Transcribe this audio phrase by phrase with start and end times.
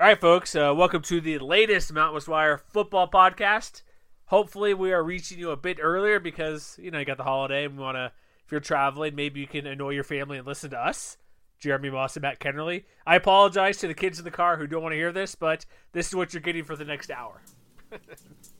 [0.00, 3.82] All right, folks, uh, welcome to the latest Mountain West Wire football podcast.
[4.26, 7.64] Hopefully, we are reaching you a bit earlier because, you know, you got the holiday
[7.64, 8.12] and we want to,
[8.46, 11.16] if you're traveling, maybe you can annoy your family and listen to us,
[11.58, 12.84] Jeremy Moss and Matt Kennerly.
[13.08, 15.66] I apologize to the kids in the car who don't want to hear this, but
[15.90, 17.42] this is what you're getting for the next hour.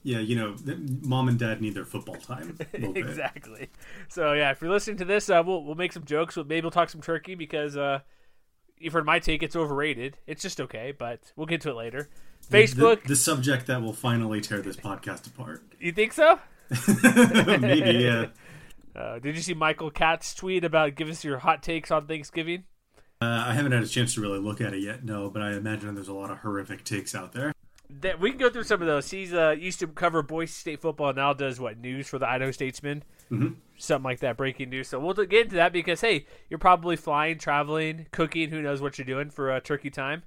[0.03, 0.57] yeah, you know,
[1.03, 2.57] mom and dad need their football time.
[2.73, 3.69] exactly.
[4.09, 6.35] So yeah, if you're listening to this, uh, we'll we'll make some jokes.
[6.35, 7.99] Maybe we'll talk some turkey because uh,
[8.79, 9.43] you've heard my take.
[9.43, 10.17] It's overrated.
[10.27, 12.09] It's just okay, but we'll get to it later.
[12.49, 15.61] Facebook, the, the subject that will finally tear this podcast apart.
[15.79, 16.39] You think so?
[17.59, 18.27] Maybe, yeah.
[18.95, 22.63] Uh, did you see Michael Katz tweet about give us your hot takes on Thanksgiving?
[23.21, 25.53] Uh, I haven't had a chance to really look at it yet, no, but I
[25.53, 27.53] imagine there's a lot of horrific takes out there
[27.89, 29.09] that we can go through some of those.
[29.09, 32.51] He's uh, used to cover Boise State football, now does what news for the Idaho
[32.51, 33.55] Statesman, mm-hmm.
[33.77, 34.87] something like that, breaking news.
[34.87, 38.97] So we'll get into that because hey, you're probably flying, traveling, cooking, who knows what
[38.97, 40.23] you're doing for uh, turkey time.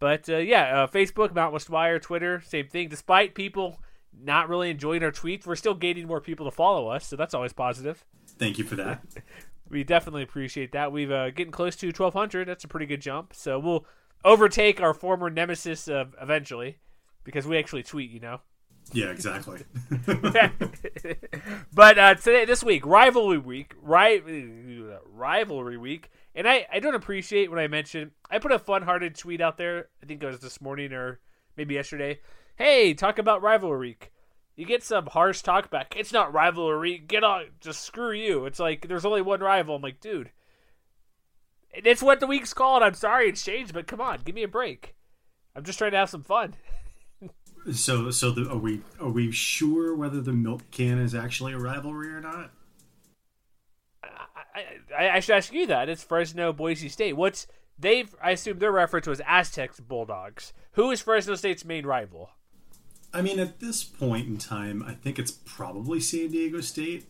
[0.00, 2.88] But uh, yeah, uh, Facebook, Mountain West Wire, Twitter, same thing.
[2.88, 3.80] Despite people
[4.20, 7.34] not really enjoying our tweets, we're still gaining more people to follow us, so that's
[7.34, 8.04] always positive.
[8.26, 9.02] Thank you for that.
[9.70, 10.90] we definitely appreciate that.
[10.90, 12.48] We've uh, getting close to 1,200.
[12.48, 13.34] That's a pretty good jump.
[13.34, 13.86] So we'll
[14.24, 16.78] overtake our former nemesis uh, eventually
[17.28, 18.40] because we actually tweet, you know.
[18.94, 19.60] Yeah, exactly.
[21.74, 24.22] but uh, today, this week, rivalry week, ri-
[25.12, 29.42] rivalry week, and I, I don't appreciate when I mention I put a fun-hearted tweet
[29.42, 29.88] out there.
[30.02, 31.20] I think it was this morning or
[31.54, 32.20] maybe yesterday.
[32.56, 34.10] Hey, talk about rivalry week.
[34.56, 35.94] You get some harsh talk back.
[35.94, 36.96] It's not rivalry.
[36.96, 38.46] Get on, just screw you.
[38.46, 39.76] It's like there's only one rival.
[39.76, 40.30] I'm like, dude,
[41.74, 42.82] it's what the week's called.
[42.82, 44.94] I'm sorry it's changed, but come on, give me a break.
[45.54, 46.54] I'm just trying to have some fun.
[47.72, 51.58] So, so the, are we are we sure whether the milk can is actually a
[51.58, 52.50] rivalry or not?
[54.02, 54.64] I,
[54.96, 55.88] I, I should ask you that.
[55.88, 57.14] It's Fresno Boise State.
[57.14, 57.46] What's
[57.78, 58.14] they've?
[58.22, 60.52] I assume their reference was Aztecs Bulldogs.
[60.72, 62.30] Who is Fresno State's main rival?
[63.12, 67.06] I mean, at this point in time, I think it's probably San Diego State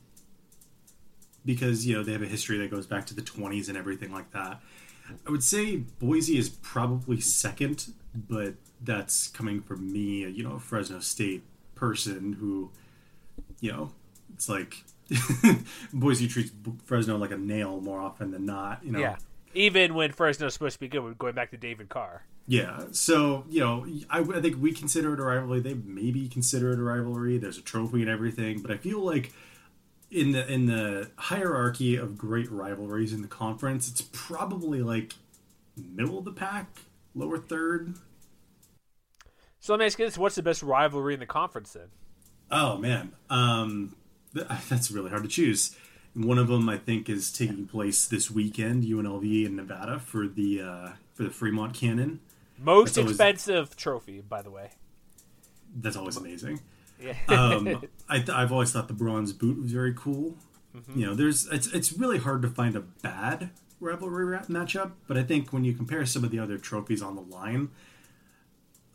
[1.44, 4.12] because you know they have a history that goes back to the 20s and everything
[4.12, 4.60] like that.
[5.26, 10.60] I would say Boise is probably second, but that's coming from me, you know, a
[10.60, 11.42] Fresno State
[11.74, 12.70] person who,
[13.60, 13.92] you know,
[14.34, 14.84] it's like
[15.92, 16.50] Boise treats
[16.84, 18.84] Fresno like a nail more often than not.
[18.84, 19.00] You know.
[19.00, 19.16] Yeah.
[19.54, 22.22] Even when Fresno's supposed to be good, we're going back to David Carr.
[22.46, 22.84] Yeah.
[22.92, 25.60] So you know, I, I think we consider it a rivalry.
[25.60, 27.38] They maybe consider it a rivalry.
[27.38, 29.32] There's a trophy and everything, but I feel like
[30.10, 35.14] in the in the hierarchy of great rivalries in the conference, it's probably like
[35.76, 36.80] middle of the pack,
[37.14, 37.94] lower third.
[39.60, 41.88] So let me ask you this: What's the best rivalry in the conference then?
[42.50, 43.96] Oh man, um,
[44.32, 45.76] that's really hard to choose.
[46.14, 48.84] One of them, I think, is taking place this weekend.
[48.84, 52.20] UNLV in Nevada for the uh, for the Fremont Cannon.
[52.58, 54.70] Most that's expensive always, trophy, by the way.
[55.76, 56.60] That's always amazing.
[57.00, 57.14] Yeah.
[57.28, 60.36] um, I have always thought the bronze boot was very cool.
[60.76, 60.98] Mm-hmm.
[60.98, 65.22] You know, there's it's it's really hard to find a bad rivalry matchup, but I
[65.22, 67.70] think when you compare some of the other trophies on the line,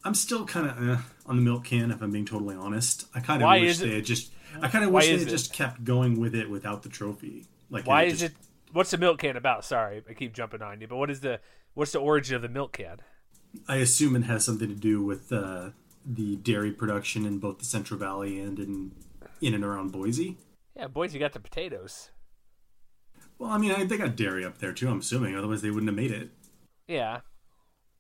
[0.04, 1.92] I'm still kind of eh, on the milk can.
[1.92, 4.32] If I'm being totally honest, I kind of wish they had just.
[4.62, 7.46] I kind of wish they had just kept going with it without the trophy.
[7.70, 8.34] Like, why is just...
[8.34, 8.40] it?
[8.72, 9.66] What's the milk can about?
[9.66, 11.40] Sorry, I keep jumping on you, but what is the
[11.74, 12.98] what's the origin of the milk can?
[13.68, 15.70] I assume it has something to do with uh,
[16.06, 18.92] the dairy production in both the Central Valley and in
[19.42, 20.38] in and around Boise.
[20.76, 22.10] Yeah, Boise got the potatoes.
[23.38, 24.90] Well, I mean, I, they got dairy up there too.
[24.90, 26.30] I'm assuming, otherwise they wouldn't have made it.
[26.88, 27.22] Yeah,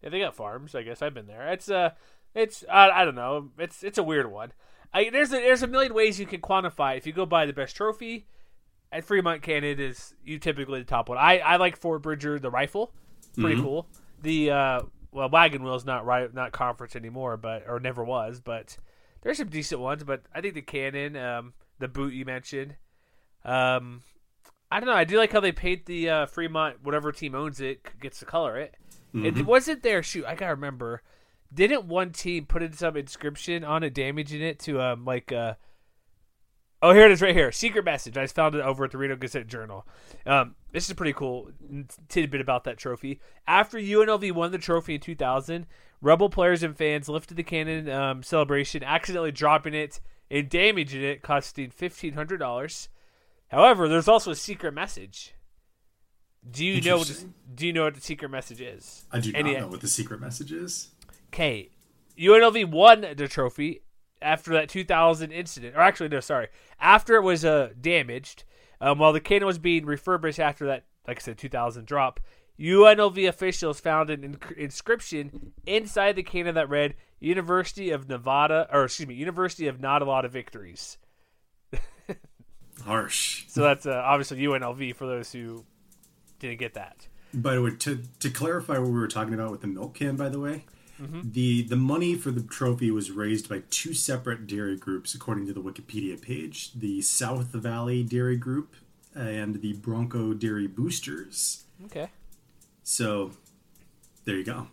[0.04, 0.76] yeah, they got farms.
[0.76, 1.52] I guess I've been there.
[1.54, 1.92] It's uh,
[2.36, 3.50] it's uh, I don't know.
[3.58, 4.52] It's it's a weird one.
[4.94, 6.98] I, there's a, there's a million ways you can quantify.
[6.98, 8.28] If you go by the best trophy,
[8.92, 11.18] at Fremont Cannon is you typically the top one.
[11.18, 12.94] I, I like Fort Bridger the rifle,
[13.34, 13.66] pretty mm-hmm.
[13.66, 13.88] cool.
[14.22, 18.40] The uh, well, Wagon Wheel's not right, not conference anymore, but or never was.
[18.40, 18.78] But
[19.22, 20.04] there's some decent ones.
[20.04, 22.76] But I think the cannon, um, the boot you mentioned,
[23.44, 24.02] um,
[24.72, 24.96] I don't know.
[24.96, 26.84] I do like how they paint the uh, Fremont.
[26.84, 28.76] Whatever team owns it gets to color it.
[29.14, 29.40] Mm-hmm.
[29.40, 30.02] It wasn't there.
[30.04, 31.02] Shoot, I gotta remember.
[31.54, 35.54] Didn't one team put in some inscription on it, damaging it to um like uh
[36.82, 38.18] oh here it is right here secret message.
[38.18, 39.86] I just found it over at the Reno Gazette Journal.
[40.26, 41.52] Um, this is a pretty cool
[42.10, 43.20] tidbit about that trophy.
[43.46, 45.68] After UNLV won the trophy in 2000,
[46.02, 51.22] Rebel players and fans lifted the cannon um, celebration, accidentally dropping it and damaging it,
[51.22, 52.90] costing fifteen hundred dollars.
[53.50, 55.34] However, there's also a secret message.
[56.50, 56.98] Do you know?
[56.98, 59.06] What the, do you know what the secret message is?
[59.12, 60.90] I do not Any, know what the secret message is.
[61.34, 61.70] Okay,
[62.18, 63.82] UNLV won the trophy
[64.22, 66.48] after that 2000 incident, or actually, no, sorry,
[66.80, 68.44] after it was uh, damaged.
[68.82, 72.20] Um, while the cannon was being refurbished after that, like I said, 2000 drop,
[72.60, 79.08] UNLV officials found an inscription inside the cannon that read "University of Nevada," or excuse
[79.08, 80.98] me, "University of Not a Lot of Victories."
[82.84, 83.46] Harsh.
[83.48, 85.66] So that's uh, obviously UNLV for those who
[86.44, 87.08] didn't get that.
[87.34, 90.16] By the way, to to clarify what we were talking about with the milk can,
[90.16, 90.66] by the way,
[91.02, 91.22] mm-hmm.
[91.32, 95.54] the the money for the trophy was raised by two separate dairy groups, according to
[95.54, 98.76] the Wikipedia page: the South Valley Dairy Group
[99.16, 101.64] and the Bronco Dairy Boosters.
[101.86, 102.10] Okay.
[102.84, 103.32] So,
[104.26, 104.68] there you go.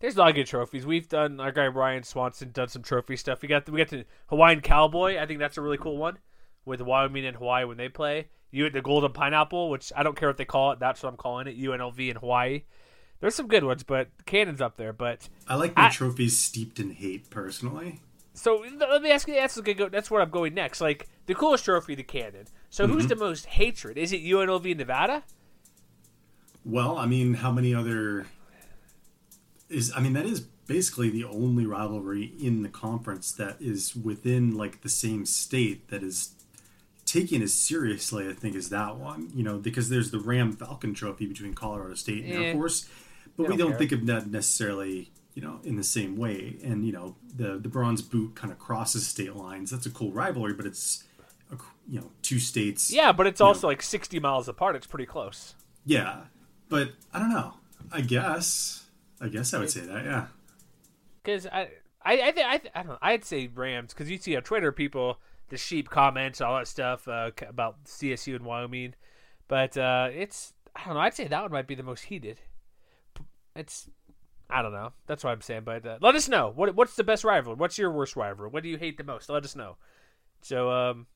[0.00, 0.86] There's a lot of good trophies.
[0.86, 3.42] We've done our guy Ryan Swanson done some trophy stuff.
[3.42, 5.18] We got the, we got the Hawaiian Cowboy.
[5.18, 6.18] I think that's a really cool one
[6.64, 8.28] with Wyoming and Hawaii when they play.
[8.50, 10.78] You the Golden Pineapple, which I don't care what they call it.
[10.78, 11.58] That's what I'm calling it.
[11.58, 12.62] UNLV in Hawaii.
[13.20, 14.92] There's some good ones, but Cannon's up there.
[14.92, 18.00] But I like my I, trophies steeped in hate personally.
[18.34, 19.34] So let me ask you.
[19.34, 20.80] That's go, that's where I'm going next.
[20.80, 22.46] Like the coolest trophy, the Cannon.
[22.70, 22.94] So mm-hmm.
[22.94, 23.98] who's the most hatred?
[23.98, 25.24] Is it UNLV Nevada?
[26.64, 28.26] Well, I mean, how many other
[29.68, 29.92] is?
[29.96, 34.82] I mean, that is basically the only rivalry in the conference that is within like
[34.82, 36.34] the same state that is
[37.08, 38.28] taken as seriously.
[38.28, 39.30] I think as that one.
[39.34, 42.88] You know, because there's the Ram Falcon Trophy between Colorado State and Air Force,
[43.36, 43.78] but don't we don't care.
[43.78, 45.10] think of that necessarily.
[45.34, 48.58] You know, in the same way, and you know, the the bronze boot kind of
[48.58, 49.70] crosses state lines.
[49.70, 51.04] That's a cool rivalry, but it's
[51.88, 52.92] you know two states.
[52.92, 53.68] Yeah, but it's also know.
[53.68, 54.74] like sixty miles apart.
[54.74, 55.54] It's pretty close.
[55.86, 56.22] Yeah,
[56.68, 57.54] but I don't know.
[57.92, 58.84] I guess.
[59.20, 60.04] I guess I would say that.
[60.04, 60.26] Yeah.
[61.22, 61.68] Because I,
[62.02, 62.98] I, I, th- I, th- I don't know.
[63.02, 67.08] I'd say Rams because you see on Twitter people the sheep comments, all that stuff
[67.08, 68.94] uh, about CSU and Wyoming,
[69.48, 71.00] but uh, it's I don't know.
[71.00, 72.40] I'd say that one might be the most heated.
[73.56, 73.88] It's
[74.50, 74.92] I don't know.
[75.06, 75.62] That's what I'm saying.
[75.64, 77.54] But uh, let us know what what's the best rival.
[77.54, 78.48] What's your worst rival?
[78.48, 79.28] What do you hate the most?
[79.28, 79.76] Let us know.
[80.42, 81.06] So um,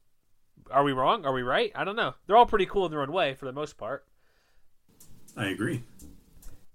[0.71, 1.25] are we wrong?
[1.25, 1.73] Are we right?
[1.75, 2.15] I don't know.
[2.27, 4.05] They're all pretty cool in their own way for the most part.
[5.37, 5.83] I agree.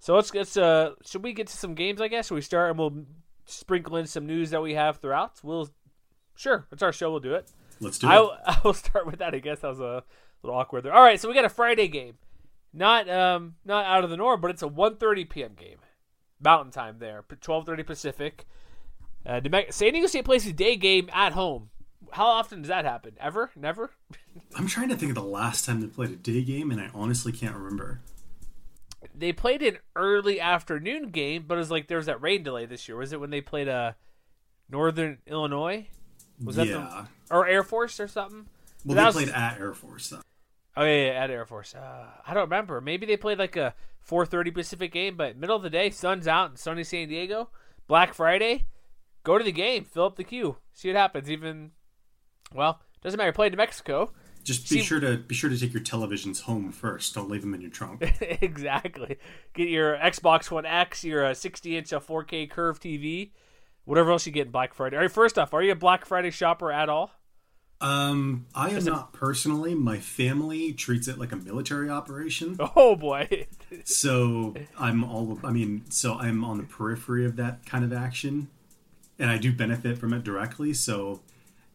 [0.00, 2.00] So let's let's uh should we get to some games?
[2.00, 3.04] I guess should we start and we'll
[3.44, 5.40] sprinkle in some news that we have throughout.
[5.42, 5.68] We'll
[6.38, 7.10] sure it's our show.
[7.10, 7.50] We'll do it.
[7.80, 8.10] Let's do it.
[8.10, 9.34] I, I will start with that.
[9.34, 10.02] I guess that was a
[10.42, 10.94] little awkward there.
[10.94, 12.16] All right, so we got a Friday game,
[12.72, 15.52] not um not out of the norm, but it's a 1.30 p.m.
[15.54, 15.78] game,
[16.40, 18.46] Mountain Time there, 12:30 Pacific.
[19.26, 19.40] Uh,
[19.70, 21.70] San Diego State plays a day game at home
[22.12, 23.14] how often does that happen?
[23.20, 23.50] Ever?
[23.56, 23.90] Never?
[24.56, 26.90] I'm trying to think of the last time they played a day game, and I
[26.94, 28.00] honestly can't remember.
[29.14, 32.66] They played an early afternoon game, but it was like there was that rain delay
[32.66, 32.96] this year.
[32.96, 33.92] Was it when they played a uh,
[34.70, 35.88] Northern Illinois?
[36.42, 37.04] Was that yeah.
[37.30, 38.46] the or Air Force or something?
[38.84, 40.20] Well, they was, played at Air Force though.
[40.76, 41.74] Oh yeah, yeah at Air Force.
[41.74, 42.80] Uh, I don't remember.
[42.80, 43.74] Maybe they played like a
[44.08, 47.50] 4:30 Pacific game, but middle of the day, sun's out in sunny San Diego.
[47.86, 48.66] Black Friday,
[49.24, 51.30] go to the game, fill up the queue, see what happens.
[51.30, 51.72] Even
[52.54, 53.32] well, doesn't matter.
[53.32, 54.12] Play to Mexico.
[54.44, 57.14] Just be See, sure to be sure to take your televisions home first.
[57.14, 58.02] Don't leave them in your trunk.
[58.40, 59.18] exactly.
[59.52, 63.32] Get your Xbox One X, your 60 inch 4K curved TV,
[63.88, 64.96] whatever else you get in Black Friday.
[64.96, 67.10] All right, first off, are you a Black Friday shopper at all?
[67.80, 69.74] Um, I am not personally.
[69.74, 72.58] My family treats it like a military operation.
[72.76, 73.46] Oh boy!
[73.84, 75.38] so I'm all.
[75.42, 78.48] I mean, so I'm on the periphery of that kind of action,
[79.18, 80.74] and I do benefit from it directly.
[80.74, 81.20] So,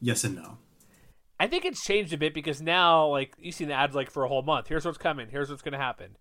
[0.02, 0.58] yes and no.
[1.40, 4.24] I think it's changed a bit because now, like, you see the ads like for
[4.24, 4.68] a whole month.
[4.68, 5.30] Here's what's coming.
[5.30, 6.16] Here's what's going to happen.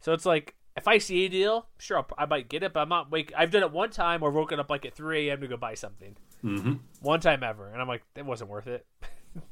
[0.00, 2.80] So it's like if I see a deal, sure, I'll, i might get it, but
[2.80, 3.32] I'm not wake.
[3.36, 5.40] I've done it one time or woken up like at 3 a.m.
[5.40, 6.16] to go buy something.
[6.44, 6.74] Mm-hmm.
[7.00, 8.86] One time ever, and I'm like, it wasn't worth it.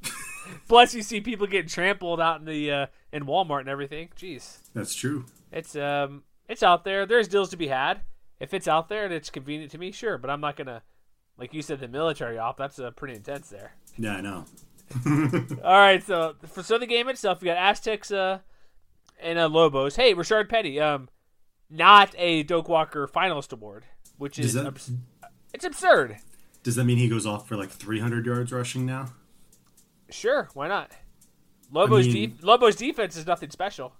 [0.68, 4.08] Plus, you see people getting trampled out in the uh, in Walmart and everything.
[4.16, 5.24] Jeez, that's true.
[5.52, 7.06] It's um, it's out there.
[7.06, 8.00] There's deals to be had.
[8.40, 10.18] If it's out there and it's convenient to me, sure.
[10.18, 10.82] But I'm not gonna,
[11.38, 12.58] like you said, the military op.
[12.58, 13.74] That's uh, pretty intense there.
[13.96, 14.44] Yeah, I know.
[15.64, 18.40] All right, so for so the game itself, we got Aztecs uh,
[19.22, 19.96] and uh, Lobos.
[19.96, 21.08] Hey, Rashaad Penny, um,
[21.70, 23.84] not a Doak Walker finalist award,
[24.18, 24.92] which is that, abs-
[25.52, 26.18] it's absurd.
[26.62, 29.12] Does that mean he goes off for like 300 yards rushing now?
[30.10, 30.92] Sure, why not?
[31.72, 33.94] Lobos I mean, de- Lobos defense is nothing special.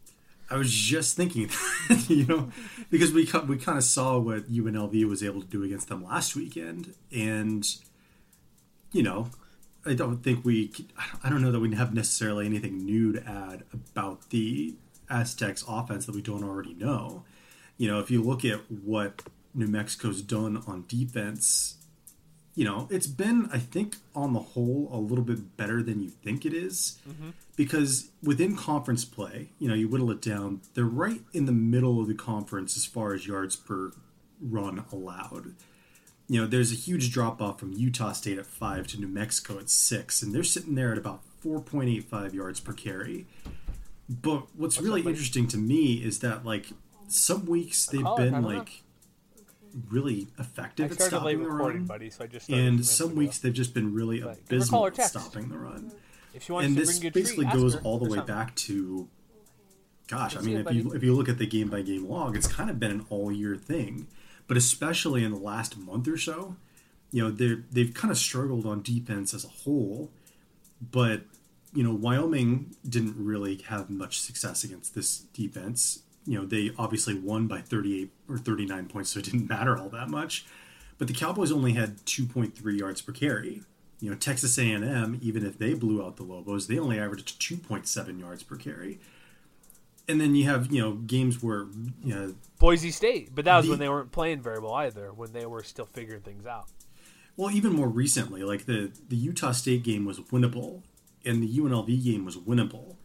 [0.51, 1.49] I was just thinking,
[2.09, 2.51] you know,
[2.91, 6.37] because we we kind of saw what UNLV was able to do against them last
[6.37, 7.67] weekend, and
[8.93, 9.31] you know,
[9.87, 10.71] I don't think we.
[11.25, 14.75] I don't know that we have necessarily anything new to add about the
[15.13, 17.25] Aztecs offense that we don't already know.
[17.77, 19.23] You know, if you look at what
[19.55, 21.77] New Mexico's done on defense,
[22.55, 26.11] you know, it's been, I think, on the whole, a little bit better than you
[26.11, 26.99] think it is.
[27.09, 27.31] Mm-hmm.
[27.57, 32.01] Because within conference play, you know, you whittle it down, they're right in the middle
[32.01, 33.93] of the conference as far as yards per
[34.41, 35.55] run allowed.
[36.29, 39.59] You know, there's a huge drop off from Utah State at five to New Mexico
[39.59, 43.27] at six, and they're sitting there at about 4.85 yards per carry.
[44.21, 46.67] But what's really interesting to me is that, like,
[47.09, 48.83] some weeks they've been like
[49.91, 53.39] really effective at stopping the run, buddy, so I just started a and some weeks
[53.39, 55.93] they've just been really But give her a abysmal at stopping the run.
[56.35, 58.35] if she wants And this bring you a basically goes all the way something.
[58.35, 59.09] back to,
[60.09, 60.97] gosh, I mean, if you buddy.
[60.97, 63.33] if you look at the game by game log, it's kind of been an all
[63.33, 64.09] year thing,
[64.47, 66.57] but especially in the last month or so,
[67.11, 70.11] you know, they they've kind of struggled on defense as a whole,
[70.81, 71.23] but
[71.75, 76.01] you know, Wyoming didn't really have much success against this defense.
[76.27, 79.89] You know, they obviously won by 38 or 39 points, so it didn't matter all
[79.91, 80.45] that much.
[80.99, 83.63] But the Cowboys only had 2.3 yards per carry.
[84.01, 88.21] You know, Texas A&M, even if they blew out the Lobos, they only averaged 2.7
[88.21, 88.99] yards per carry.
[90.09, 91.67] And then you have, you know, games where,
[92.05, 95.13] you know, Boise State, but that was The- when they weren't playing very well either.
[95.13, 96.67] When they were still figuring things out.
[97.37, 100.83] Well, even more recently, like the the Utah State game was winnable,
[101.25, 102.97] and the UNLV game was winnable,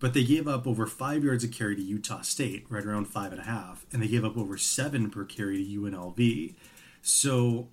[0.00, 3.32] but they gave up over five yards a carry to Utah State, right around five
[3.32, 6.54] and a half, and they gave up over seven per carry to UNLV.
[7.02, 7.68] So,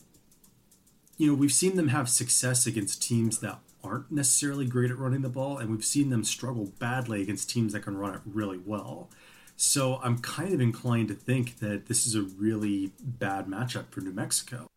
[1.18, 5.22] you know, we've seen them have success against teams that aren't necessarily great at running
[5.22, 8.58] the ball, and we've seen them struggle badly against teams that can run it really
[8.58, 9.10] well.
[9.56, 14.02] So I'm kind of inclined to think that this is a really bad matchup for
[14.02, 14.68] New Mexico.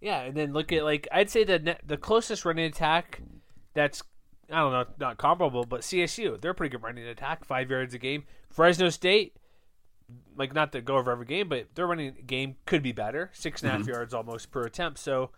[0.00, 3.20] Yeah, and then look at like I'd say the the closest running attack
[3.74, 4.02] that's
[4.50, 7.94] I don't know not comparable, but CSU they're a pretty good running attack, five yards
[7.94, 8.24] a game.
[8.50, 9.36] Fresno State,
[10.36, 13.62] like not to go over every game, but their running game could be better, six
[13.62, 14.98] and a half yards almost per attempt.
[14.98, 15.30] So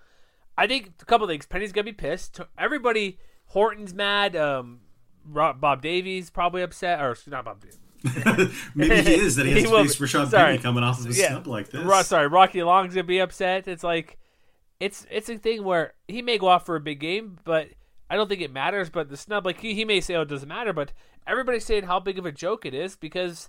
[0.56, 1.46] I think a couple things.
[1.46, 2.40] Penny's gonna be pissed.
[2.58, 4.36] Everybody, Horton's mad.
[4.36, 4.80] Um,
[5.24, 7.78] Bob Davies probably upset, or not Bob Davies.
[8.74, 9.96] Maybe he is that he has He to face.
[9.96, 10.52] Rashaad Sorry.
[10.52, 11.28] Penny coming off of a Yeah.
[11.28, 11.82] snub like this.
[11.82, 13.68] Ro- sorry, Rocky Long's gonna be upset.
[13.68, 14.18] It's like
[14.78, 17.68] it's it's a thing where he may go off for a big game, but
[18.10, 18.90] I don't think it matters.
[18.90, 20.92] But the snub, like he, he may say, "Oh, it doesn't matter," but
[21.26, 23.48] everybody's saying how big of a joke it is because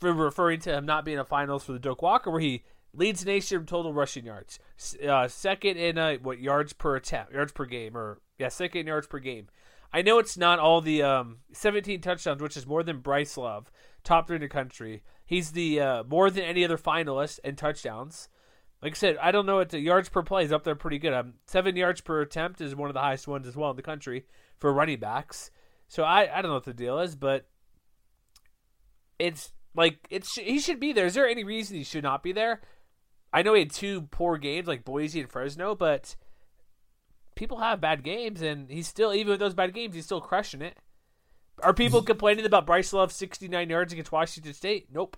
[0.00, 3.24] for referring to him not being a finals for the Doak Walker, where he leads
[3.24, 4.58] nation in total rushing yards,
[5.06, 8.86] uh, second in uh, what yards per attempt, yards per game, or yeah, second in
[8.86, 9.48] yards per game.
[9.92, 13.70] I know it's not all the um, 17 touchdowns, which is more than Bryce Love,
[14.04, 15.02] top three in the country.
[15.26, 18.28] He's the uh, more than any other finalist in touchdowns.
[18.82, 20.98] Like I said, I don't know what the yards per play is up there pretty
[20.98, 21.12] good.
[21.12, 23.82] Um, seven yards per attempt is one of the highest ones as well in the
[23.82, 24.26] country
[24.58, 25.52] for running backs.
[25.86, 27.46] So I, I don't know what the deal is, but
[29.18, 31.06] it's like it's he should be there.
[31.06, 32.60] Is there any reason he should not be there?
[33.32, 36.16] I know he had two poor games like Boise and Fresno, but
[37.36, 40.60] people have bad games, and he's still even with those bad games, he's still crushing
[40.60, 40.76] it.
[41.62, 44.88] Are people complaining about Bryce Love sixty nine yards against Washington State?
[44.92, 45.16] Nope,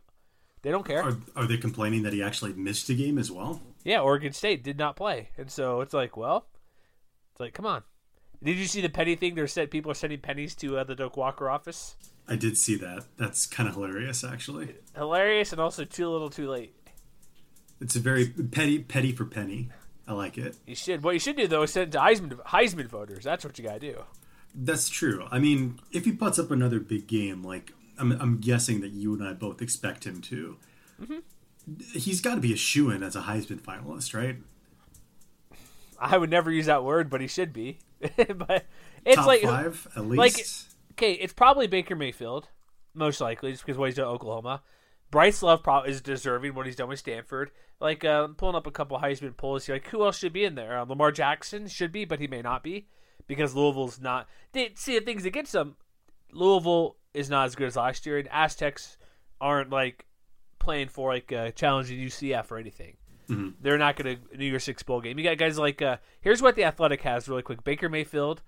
[0.65, 1.05] they don't care.
[1.05, 3.61] Are, are they complaining that he actually missed a game as well?
[3.85, 6.47] Yeah, Oregon State did not play, and so it's like, well,
[7.33, 7.83] it's like, come on.
[8.43, 9.35] Did you see the penny thing?
[9.35, 11.97] They're said people are sending pennies to uh, the Doak Walker office.
[12.27, 13.05] I did see that.
[13.19, 14.75] That's kind of hilarious, actually.
[14.97, 16.75] Hilarious and also too little, too late.
[17.81, 19.69] It's a very petty, petty for penny.
[20.09, 20.57] I like it.
[20.67, 21.03] You should.
[21.03, 23.25] What you should do though is send it to Heisman Heisman voters.
[23.25, 24.05] That's what you gotta do.
[24.55, 25.27] That's true.
[25.31, 29.15] I mean, if he puts up another big game, like I'm, I'm guessing that you
[29.15, 30.57] and I both expect him to,
[31.03, 31.19] Mm-hmm.
[31.99, 34.37] he's got to be a shoe in as a Heisman finalist, right?
[35.99, 37.79] I would never use that word, but he should be.
[38.01, 38.65] but
[39.05, 40.19] it's Top like five at least.
[40.19, 40.47] like-
[40.93, 42.49] okay, it's probably Baker Mayfield,
[42.95, 44.63] most likely, just because what he's done at Oklahoma.
[45.11, 47.51] Bryce Love probably is deserving what he's done with Stanford.
[47.81, 50.55] Like uh, pulling up a couple Heisman polls, you're like, who else should be in
[50.57, 50.79] there?
[50.79, 52.89] Uh, Lamar Jackson should be, but he may not be
[53.27, 54.29] because Louisville's not.
[54.53, 55.77] They see the things against them.
[56.33, 58.99] Louisville is not as good as last year, and Aztecs
[59.41, 60.05] aren't like
[60.59, 62.97] playing for like uh, challenging UCF or anything.
[63.61, 65.19] They're not going to New Year's Six bowl game.
[65.19, 68.43] You got guys like uh, here's what the Athletic has really quick: Baker Mayfield,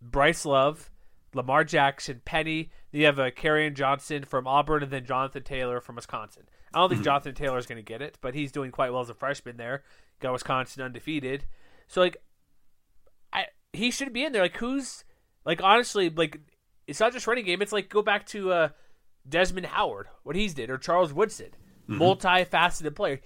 [0.00, 0.90] Bryce Love,
[1.34, 2.70] Lamar Jackson, Penny.
[2.92, 6.44] You have a uh, Kerryon Johnson from Auburn, and then Jonathan Taylor from Wisconsin.
[6.72, 9.00] I don't think Jonathan Taylor is going to get it, but he's doing quite well
[9.00, 9.82] as a freshman there.
[10.20, 11.44] Got Wisconsin undefeated,
[11.86, 12.16] so like,
[13.32, 14.42] I he should be in there.
[14.42, 15.04] Like who's
[15.44, 16.40] like honestly like
[16.86, 17.62] it's not just running game.
[17.62, 18.68] It's like go back to uh,
[19.28, 21.50] Desmond Howard, what he's did, or Charles Woodson,
[21.88, 23.20] multifaceted player.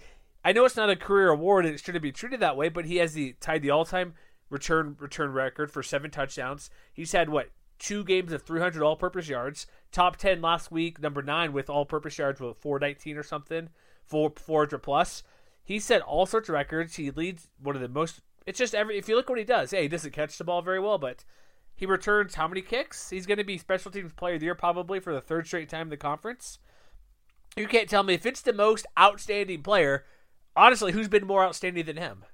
[0.45, 2.87] I know it's not a career award and it shouldn't be treated that way, but
[2.87, 4.15] he has the tied the all time
[4.49, 6.71] return return record for seven touchdowns.
[6.93, 9.67] He's had what two games of 300 all-purpose yards.
[9.91, 13.71] Top 10 last week, number nine with all-purpose yards with 419 or something,
[14.05, 15.23] four 400 plus.
[15.65, 16.97] He set all sorts of records.
[16.97, 18.21] He leads one of the most.
[18.47, 18.99] It's just every.
[18.99, 21.25] If you look what he does, hey, he doesn't catch the ball very well, but
[21.81, 23.09] he returns how many kicks?
[23.09, 25.71] He's going to be special teams player of the year probably for the third straight
[25.71, 26.59] time in the conference.
[27.57, 30.05] You can't tell me if it's the most outstanding player.
[30.55, 32.27] Honestly, who's been more outstanding than him?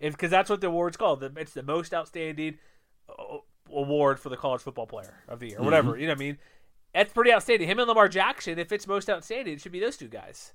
[0.00, 1.24] If because that's what the award's called.
[1.38, 2.58] It's the most outstanding
[3.08, 3.38] uh,
[3.72, 5.96] award for the college football player of the year, or whatever.
[5.96, 6.38] You know what I mean?
[6.94, 7.68] That's pretty outstanding.
[7.68, 10.52] Him and Lamar Jackson, if it's most outstanding, it should be those two guys.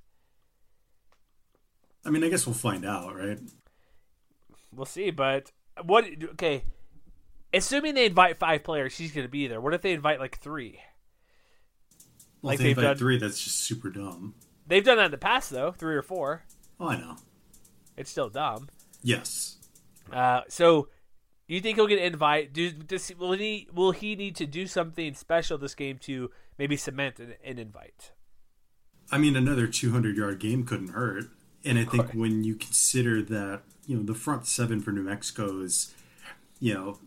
[2.05, 3.39] I mean, I guess we'll find out, right?
[4.71, 5.51] We'll see, but
[5.83, 6.05] what?
[6.33, 6.63] Okay,
[7.55, 9.61] assuming they invite five players, she's going to be there.
[9.61, 10.79] What if they invite like three?
[12.41, 14.35] Well, like if they invite done, three, that's just super dumb.
[14.67, 16.43] They've done that in the past, though, three or four.
[16.79, 17.15] Oh, I know.
[17.97, 18.69] It's still dumb.
[19.01, 19.57] Yes.
[20.11, 20.89] Uh, so
[21.47, 22.53] you think he'll get an invite?
[22.53, 26.75] Do does, will he will he need to do something special this game to maybe
[26.75, 28.11] cement an, an invite?
[29.11, 31.25] I mean, another 200 yard game couldn't hurt,
[31.63, 35.61] and I think when you consider that you know the front seven for New Mexico
[35.61, 35.93] is,
[36.59, 36.97] you know,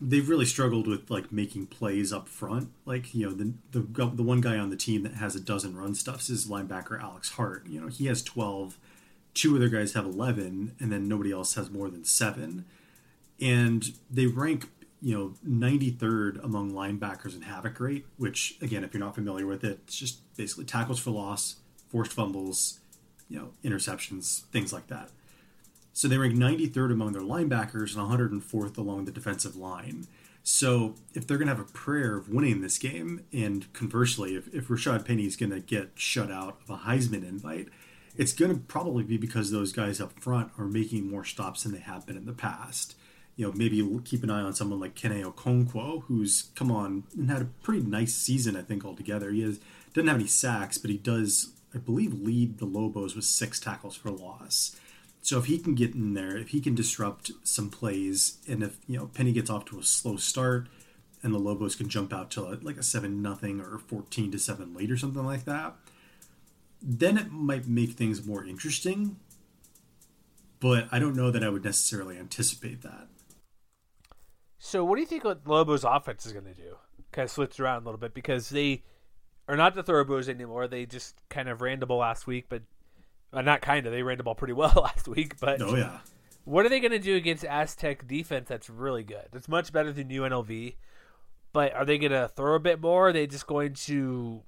[0.00, 2.70] they've really struggled with like making plays up front.
[2.84, 5.76] Like you know the the the one guy on the team that has a dozen
[5.76, 7.66] run stuffs is linebacker Alex Hart.
[7.66, 8.78] You know he has 12,
[9.34, 12.64] two other guys have 11, and then nobody else has more than seven
[13.40, 14.68] and they rank
[15.00, 19.64] you know 93rd among linebackers in havoc rate which again if you're not familiar with
[19.64, 21.56] it it's just basically tackles for loss
[21.88, 22.80] forced fumbles
[23.28, 25.10] you know interceptions things like that
[25.94, 30.06] so they rank 93rd among their linebackers and 104th along the defensive line
[30.42, 34.52] so if they're going to have a prayer of winning this game and conversely if,
[34.54, 37.68] if Rashaad Penny is going to get shut out of a heisman invite
[38.16, 41.72] it's going to probably be because those guys up front are making more stops than
[41.72, 42.94] they have been in the past
[43.36, 47.30] you know, maybe keep an eye on someone like Kene Okonkwo, who's come on and
[47.30, 49.30] had a pretty nice season, I think, altogether.
[49.30, 49.58] He has
[49.92, 53.96] doesn't have any sacks, but he does, I believe, lead the Lobos with six tackles
[53.96, 54.76] for loss.
[55.24, 58.76] So if he can get in there, if he can disrupt some plays, and if
[58.86, 60.68] you know Penny gets off to a slow start,
[61.22, 64.74] and the Lobos can jump out to like a seven nothing or fourteen to seven
[64.74, 65.76] lead or something like that,
[66.82, 69.16] then it might make things more interesting.
[70.60, 73.08] But I don't know that I would necessarily anticipate that.
[74.58, 76.76] So, what do you think Lobo's offense is going to do?
[77.12, 78.82] Kind of switch around a little bit because they
[79.48, 80.68] are not the Thoroughboys anymore.
[80.68, 82.60] They just kind of ran the ball last week, but
[83.34, 83.92] uh, not kind of.
[83.92, 85.38] They ran the ball pretty well last week.
[85.40, 85.98] But oh yeah,
[86.44, 88.48] what are they going to do against Aztec defense?
[88.48, 89.28] That's really good.
[89.32, 90.76] It's much better than UNLV.
[91.52, 93.08] But are they going to throw a bit more?
[93.08, 94.42] Are they just going to?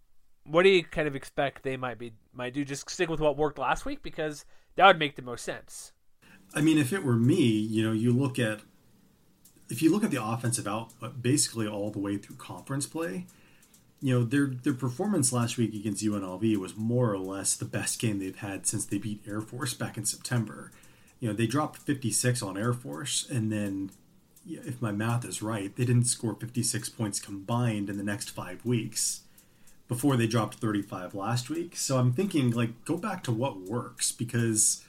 [0.45, 2.65] What do you kind of expect they might be might do?
[2.65, 4.45] Just stick with what worked last week because
[4.77, 5.93] that would make the most sense.
[6.55, 8.61] I mean, if it were me, you know, you look at
[9.69, 13.27] if you look at the offensive output, basically all the way through conference play,
[14.01, 17.99] you know their their performance last week against UNLV was more or less the best
[18.01, 20.71] game they've had since they beat Air Force back in September.
[21.21, 23.91] You know they dropped 56 on Air Force, and then
[24.49, 28.65] if my math is right, they didn't score 56 points combined in the next five
[28.65, 29.23] weeks
[29.89, 31.77] before they dropped 35 last week.
[31.77, 34.85] So I'm thinking like go back to what works because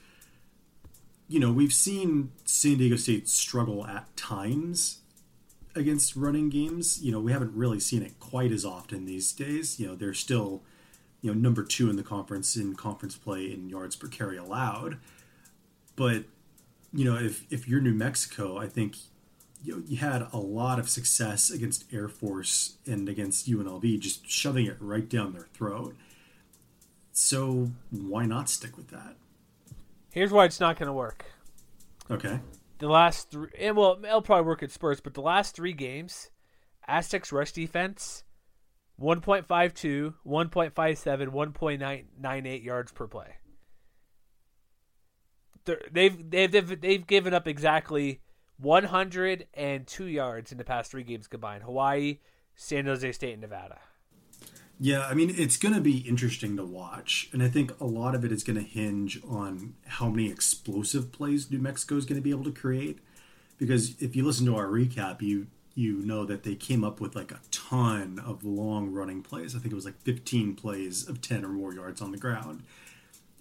[1.28, 5.00] you know, we've seen San Diego State struggle at times
[5.74, 7.02] against running games.
[7.02, 9.78] You know, we haven't really seen it quite as often these days.
[9.78, 10.62] You know, they're still,
[11.20, 14.98] you know, number two in the conference in conference play in yards per carry allowed.
[15.96, 16.24] But,
[16.92, 18.96] you know, if, if you're New Mexico, I think
[19.64, 24.30] you, know, you had a lot of success against Air Force and against UNLV, just
[24.30, 25.96] shoving it right down their throat.
[27.12, 29.16] So why not stick with that?
[30.12, 31.24] Here's why it's not going to work.
[32.10, 32.40] Okay.
[32.78, 35.72] The last three, eh, and well, it'll probably work at Spurs, but the last three
[35.72, 36.30] games,
[36.86, 38.22] Aztecs rush defense,
[39.00, 43.36] 1.52, 1.57, 1.98 yards per play.
[45.64, 48.20] They've, they've, they've, they've given up exactly
[48.58, 52.18] 102 yards in the past three games combined Hawaii,
[52.54, 53.78] San Jose State, and Nevada.
[54.80, 57.28] Yeah, I mean, it's going to be interesting to watch.
[57.32, 61.10] And I think a lot of it is going to hinge on how many explosive
[61.10, 63.00] plays New Mexico is going to be able to create.
[63.58, 67.14] Because if you listen to our recap, you you know that they came up with
[67.14, 69.54] like a ton of long running plays.
[69.54, 72.64] I think it was like 15 plays of 10 or more yards on the ground.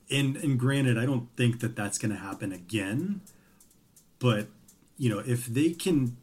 [0.10, 3.22] And and granted, I don't think that that's going to happen again.
[4.20, 4.48] But
[4.98, 6.18] you know, if they can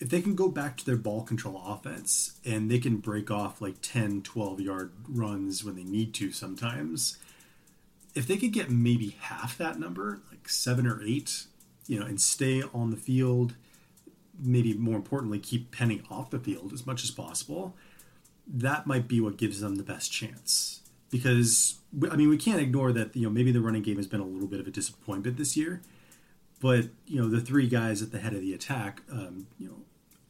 [0.00, 3.60] if they can go back to their ball control offense and they can break off
[3.60, 7.18] like 10, 12 yard runs when they need to sometimes,
[8.14, 11.44] if they could get maybe half that number, like seven or eight,
[11.86, 13.54] you know, and stay on the field,
[14.38, 17.76] maybe more importantly, keep Penny off the field as much as possible,
[18.46, 20.80] that might be what gives them the best chance.
[21.10, 21.78] Because
[22.10, 24.24] I mean, we can't ignore that you know maybe the running game has been a
[24.24, 25.82] little bit of a disappointment this year,
[26.60, 29.76] but you know the three guys at the head of the attack, um, you know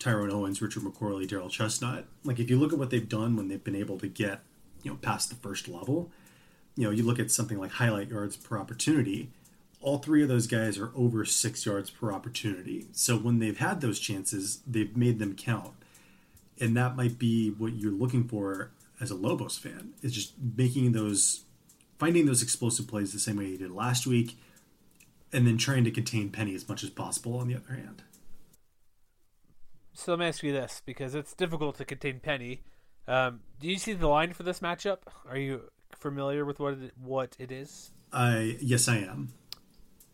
[0.01, 2.07] Tyrone Owens, Richard McQuarley, Daryl Chestnut.
[2.25, 4.41] Like if you look at what they've done when they've been able to get
[4.83, 6.11] you know past the first level,
[6.75, 9.31] you know you look at something like highlight yards per opportunity.
[9.83, 12.89] All three of those guys are over six yards per opportunity.
[12.93, 15.73] So when they've had those chances, they've made them count,
[16.59, 20.93] and that might be what you're looking for as a Lobos fan is just making
[20.93, 21.45] those,
[21.99, 24.39] finding those explosive plays the same way he did last week,
[25.33, 27.39] and then trying to contain Penny as much as possible.
[27.39, 28.03] On the other hand.
[30.01, 32.63] So let me ask you this because it's difficult to contain Penny.
[33.07, 35.01] Um, do you see the line for this matchup?
[35.29, 37.91] Are you familiar with what it, what it is?
[38.11, 39.35] I yes, I am.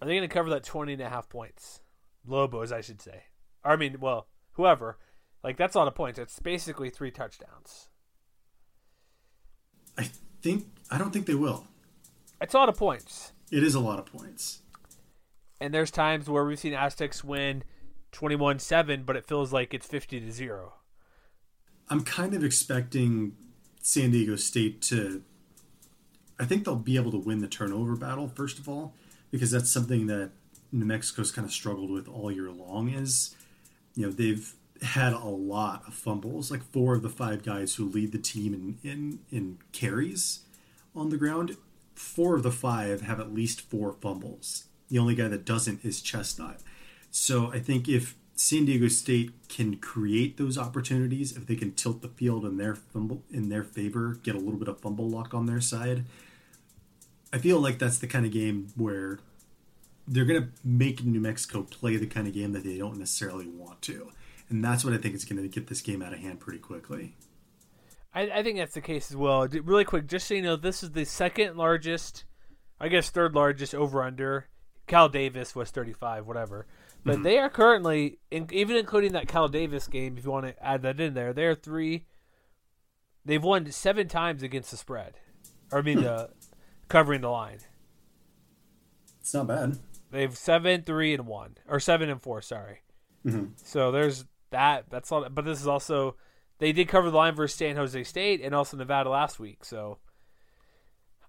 [0.02, 1.82] Are they going to cover that 20 and a half points?
[2.26, 3.26] Lobos, I should say.
[3.64, 4.98] Or, I mean, well, whoever.
[5.44, 6.18] Like that's a lot of points.
[6.18, 7.88] It's basically three touchdowns.
[9.96, 10.10] I
[10.42, 11.64] think I don't think they will.
[12.40, 13.34] It's a lot of points.
[13.52, 14.62] It is a lot of points.
[15.60, 17.62] And there's times where we've seen Aztecs win
[18.12, 20.74] 21-7, but it feels like it's 50 to 0.
[21.88, 23.36] I'm kind of expecting
[23.80, 25.22] San Diego State to
[26.38, 28.94] I think they'll be able to win the turnover battle first of all
[29.30, 30.32] because that's something that
[30.72, 33.34] New Mexico's kind of struggled with all year long is
[33.94, 36.50] you know they've had a lot of fumbles.
[36.50, 40.40] Like four of the five guys who lead the team in in, in carries
[40.94, 41.56] on the ground
[41.94, 44.64] four of the five have at least four fumbles.
[44.88, 46.60] The only guy that doesn't is Chestnut
[47.16, 52.02] so I think if San Diego State can create those opportunities, if they can tilt
[52.02, 55.32] the field in their fumble in their favor, get a little bit of fumble luck
[55.32, 56.04] on their side,
[57.32, 59.18] I feel like that's the kind of game where
[60.06, 63.46] they're going to make New Mexico play the kind of game that they don't necessarily
[63.46, 64.12] want to,
[64.50, 66.58] and that's what I think is going to get this game out of hand pretty
[66.58, 67.14] quickly.
[68.14, 69.48] I, I think that's the case as well.
[69.48, 72.24] Really quick, just so you know, this is the second largest,
[72.78, 74.48] I guess third largest over under.
[74.86, 76.66] Cal Davis was 35, whatever.
[77.06, 80.60] But they are currently, in, even including that Cal Davis game, if you want to
[80.62, 82.04] add that in there, they're three.
[83.24, 85.14] They've won seven times against the spread,
[85.70, 86.30] or I mean, the
[86.88, 87.58] covering the line.
[89.20, 89.78] It's not bad.
[90.10, 92.40] They've seven, three, and one, or seven and four.
[92.42, 92.82] Sorry.
[93.24, 93.52] Mm-hmm.
[93.56, 94.86] So there's that.
[94.90, 95.28] That's all.
[95.28, 96.16] But this is also
[96.58, 99.64] they did cover the line versus San Jose State and also Nevada last week.
[99.64, 99.98] So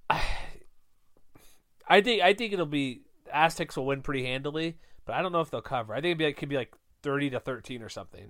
[0.09, 0.23] I,
[1.87, 5.41] I think I think it'll be Aztecs will win pretty handily but I don't know
[5.41, 5.93] if they'll cover.
[5.93, 8.29] I think it'd be like, it could be like thirty to thirteen or something.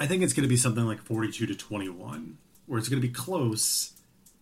[0.00, 3.06] I think it's going to be something like forty-two to twenty-one, where it's going to
[3.06, 3.92] be close.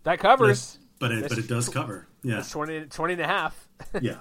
[0.04, 2.06] That covers, but it, but it, but it does cover.
[2.22, 3.68] Yeah, it's 20, 20 and a half.
[4.00, 4.16] yeah.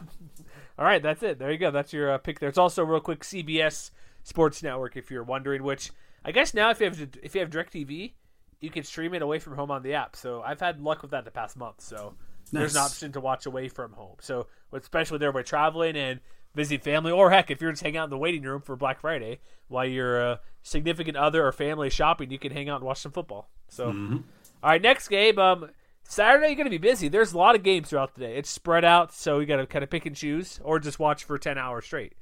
[0.78, 1.40] All right, that's it.
[1.40, 1.72] There you go.
[1.72, 2.40] That's your uh, pick.
[2.40, 2.50] There.
[2.50, 3.92] It's also real quick CBS
[4.24, 4.98] Sports Network.
[4.98, 5.92] If you're wondering, which
[6.26, 8.14] I guess now if you have if you have Directv,
[8.62, 10.16] you can stream it away from home on the app.
[10.16, 11.82] So I've had luck with that the past month.
[11.82, 12.16] So
[12.52, 12.62] nice.
[12.62, 14.16] there's an option to watch away from home.
[14.22, 16.20] So especially there by traveling and
[16.56, 19.00] visit family, or heck, if you're just hanging out in the waiting room for Black
[19.00, 23.00] Friday while your uh, significant other or family shopping, you can hang out and watch
[23.00, 23.50] some football.
[23.68, 24.18] So, mm-hmm.
[24.64, 25.38] all right, next game.
[25.38, 25.70] Um,
[26.04, 27.08] Saturday you're gonna be busy.
[27.08, 28.36] There's a lot of games throughout the day.
[28.36, 31.24] It's spread out, so you got to kind of pick and choose, or just watch
[31.24, 32.14] for ten hours straight,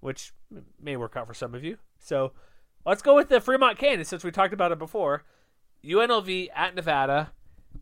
[0.00, 0.32] which
[0.80, 1.78] may work out for some of you.
[1.98, 2.32] So,
[2.86, 5.24] let's go with the Fremont Cannon since we talked about it before.
[5.84, 7.32] UNLV at Nevada.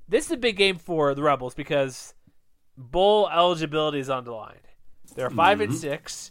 [0.09, 2.15] This is a big game for the Rebels because
[2.77, 4.61] bowl eligibility is on the line.
[5.21, 5.71] They're 5 mm-hmm.
[5.71, 6.31] and six.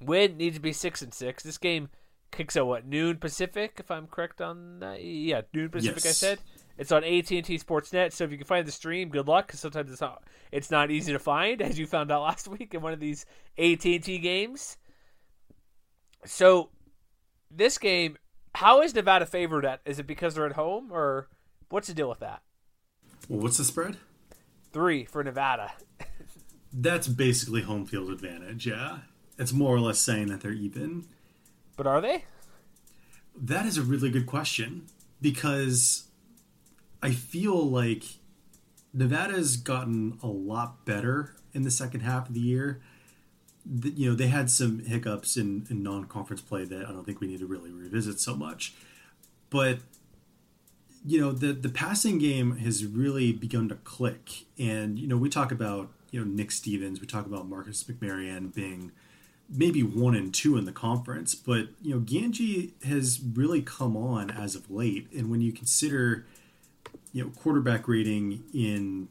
[0.00, 1.42] Win needs to be six and six.
[1.42, 1.88] This game
[2.30, 5.02] kicks at what noon Pacific, if I'm correct on that.
[5.02, 6.04] Yeah, noon Pacific.
[6.04, 6.22] Yes.
[6.22, 6.38] I said
[6.76, 8.12] it's on AT and T Sportsnet.
[8.12, 9.46] So if you can find the stream, good luck.
[9.46, 12.74] Because sometimes it's not it's not easy to find, as you found out last week
[12.74, 13.24] in one of these
[13.56, 14.76] AT and T games.
[16.26, 16.68] So
[17.50, 18.18] this game,
[18.54, 19.80] how is Nevada favored at?
[19.86, 21.28] Is it because they're at home, or
[21.70, 22.42] what's the deal with that?
[23.28, 23.96] Well, what's the spread?
[24.72, 25.72] Three for Nevada.
[26.76, 28.98] That's basically home field advantage, yeah.
[29.38, 31.06] It's more or less saying that they're even.
[31.76, 32.24] But are they?
[33.36, 34.86] That is a really good question
[35.20, 36.08] because
[37.00, 38.04] I feel like
[38.92, 42.80] Nevada's gotten a lot better in the second half of the year.
[43.82, 47.20] You know, they had some hiccups in, in non conference play that I don't think
[47.20, 48.74] we need to really revisit so much.
[49.48, 49.78] But,
[51.04, 54.46] you know, the, the passing game has really begun to click.
[54.58, 57.00] And, you know, we talk about you know Nick Stevens.
[57.00, 58.92] We talk about Marcus McMaryion being
[59.50, 64.30] maybe one and two in the conference, but you know Gangi has really come on
[64.30, 65.08] as of late.
[65.12, 66.24] And when you consider
[67.12, 69.08] you know quarterback rating in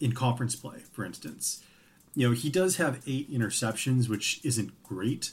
[0.00, 1.62] in conference play, for instance,
[2.16, 5.30] you know he does have eight interceptions, which isn't great,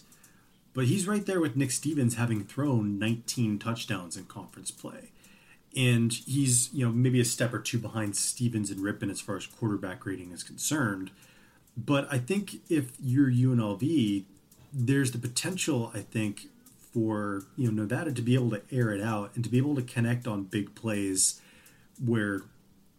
[0.76, 5.10] But he's right there with Nick Stevens having thrown 19 touchdowns in conference play.
[5.78, 9.38] And he's, you know, maybe a step or two behind Stevens and Rypien as far
[9.38, 11.12] as quarterback rating is concerned.
[11.78, 14.24] But I think if you're UNLV,
[14.74, 16.48] there's the potential, I think,
[16.98, 19.76] for you know Nevada to be able to air it out and to be able
[19.76, 21.40] to connect on big plays
[22.04, 22.42] where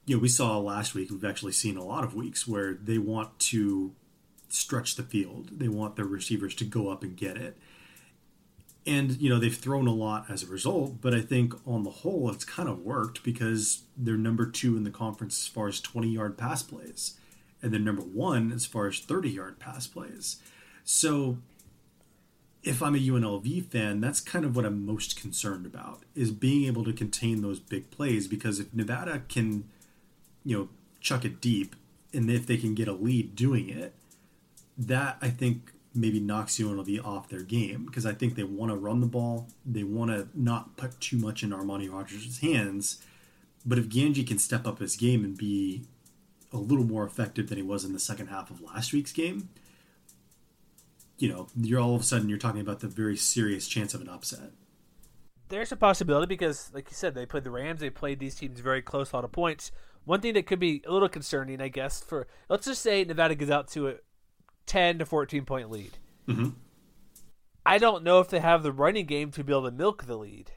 [0.07, 2.99] you know we saw last week we've actually seen a lot of weeks where they
[2.99, 3.93] want to
[4.49, 7.57] stretch the field they want their receivers to go up and get it
[8.89, 11.91] and you know they've thrown a lot as a result but i think on the
[11.91, 15.81] whole it's kind of worked because they're number two in the conference as far as
[15.81, 17.15] 20 yard pass plays
[17.63, 20.37] and they're number one as far as 30 yard pass plays.
[20.85, 21.39] So
[22.63, 26.67] if I'm a UNLV fan, that's kind of what I'm most concerned about is being
[26.67, 29.65] able to contain those big plays because if Nevada can,
[30.45, 30.69] you know,
[31.01, 31.77] chuck it deep
[32.13, 33.95] and if they can get a lead doing it,
[34.77, 38.77] that I think maybe knocks UNLV off their game because I think they want to
[38.77, 43.03] run the ball, they want to not put too much in Armani Rogers' hands.
[43.67, 45.83] But if Gangi can step up his game and be
[46.53, 49.49] a little more effective than he was in the second half of last week's game,
[51.19, 54.01] you know, you're all of a sudden you're talking about the very serious chance of
[54.01, 54.53] an upset.
[55.49, 57.81] There's a possibility because, like you said, they played the Rams.
[57.81, 59.73] They played these teams very close, a lot of points.
[60.05, 63.35] One thing that could be a little concerning, I guess, for let's just say Nevada
[63.35, 63.95] gets out to a
[64.69, 65.99] 10 to 14 point lead.
[66.29, 66.51] Mm-hmm.
[67.67, 70.17] I don't know if they have the running game to be able to milk the
[70.17, 70.53] lead,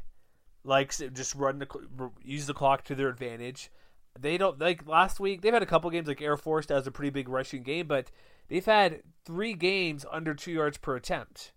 [0.64, 3.72] like just run the use the clock to their advantage.
[4.20, 5.42] They don't like last week.
[5.42, 7.88] They've had a couple games like Air Force that has a pretty big rushing game,
[7.88, 8.12] but
[8.50, 11.54] they've had three games under two yards per attempt.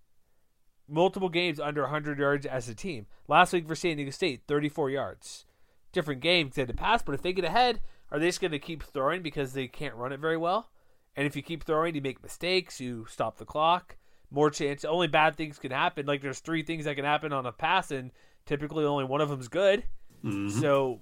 [0.89, 3.07] Multiple games under 100 yards as a team.
[3.27, 5.47] Last week for San Diego State, 34 yards.
[5.93, 8.51] Different game they had to pass, but if they get ahead, are they just going
[8.53, 10.71] to keep throwing because they can't run it very well?
[11.17, 13.97] And if you keep throwing, you make mistakes, you stop the clock.
[14.31, 14.85] More chance.
[14.85, 16.07] Only bad things can happen.
[16.07, 18.11] Like there's three things that can happen on a pass, and
[18.47, 19.85] typically only one of them's good.
[20.25, 20.61] Mm-hmm.
[20.61, 21.01] So,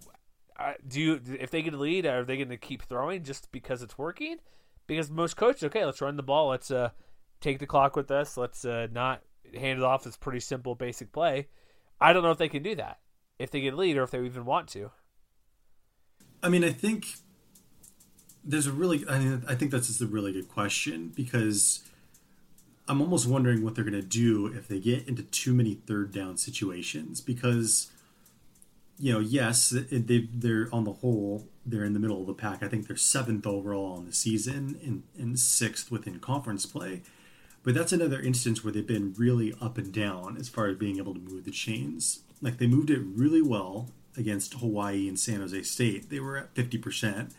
[0.58, 3.50] uh, do you if they get a lead, are they going to keep throwing just
[3.52, 4.38] because it's working?
[4.86, 6.48] because most coaches, okay, let's run the ball.
[6.48, 6.90] Let's uh,
[7.40, 8.36] take the clock with us.
[8.36, 9.22] Let's uh, not
[9.54, 10.06] hand it off.
[10.06, 11.48] It's pretty simple, basic play.
[12.00, 12.98] I don't know if they can do that
[13.38, 14.90] if they get a lead or if they even want to.
[16.42, 17.06] I mean, I think
[18.44, 21.82] there's a really, I mean, I think that's just a really good question because
[22.88, 26.12] I'm almost wondering what they're going to do if they get into too many third
[26.12, 27.90] down situations because
[28.98, 32.62] you know, yes, they they're on the whole they're in the middle of the pack.
[32.62, 37.02] I think they're seventh overall in the season and, and sixth within conference play.
[37.64, 40.98] But that's another instance where they've been really up and down as far as being
[40.98, 42.20] able to move the chains.
[42.40, 46.10] Like they moved it really well against Hawaii and San Jose State.
[46.10, 47.32] They were at fifty percent.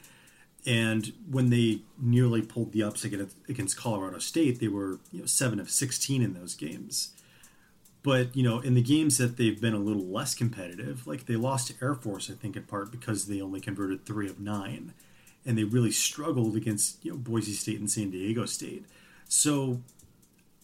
[0.65, 3.11] And when they nearly pulled the upset
[3.49, 7.11] against Colorado State, they were you know seven of sixteen in those games.
[8.01, 11.35] But you know, in the games that they've been a little less competitive, like they
[11.35, 14.93] lost to Air Force, I think in part because they only converted three of nine,
[15.45, 18.85] and they really struggled against you know Boise State and San Diego State.
[19.27, 19.81] So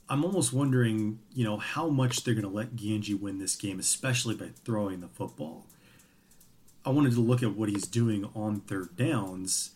[0.10, 3.80] I'm almost wondering, you know, how much they're going to let Gangi win this game,
[3.80, 5.66] especially by throwing the football.
[6.86, 9.72] I wanted to look at what he's doing on third downs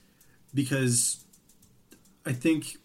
[0.53, 1.23] because
[2.25, 2.77] I think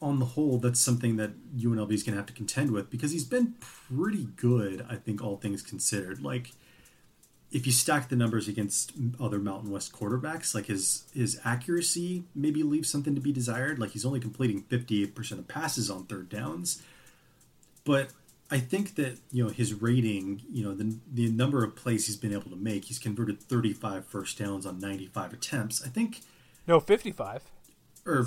[0.00, 3.12] on the whole, that's something that UNLV is going to have to contend with because
[3.12, 6.22] he's been pretty good, I think, all things considered.
[6.22, 6.52] Like,
[7.50, 12.62] if you stack the numbers against other Mountain West quarterbacks, like his his accuracy maybe
[12.62, 13.78] leaves something to be desired.
[13.78, 16.82] Like he's only completing fifty eight percent of passes on third downs,
[17.84, 18.10] but
[18.50, 22.16] I think that you know his rating, you know the the number of plays he's
[22.16, 25.82] been able to make, he's converted 35 first downs on ninety five attempts.
[25.84, 26.20] I think
[26.66, 27.42] no fifty five,
[28.04, 28.26] or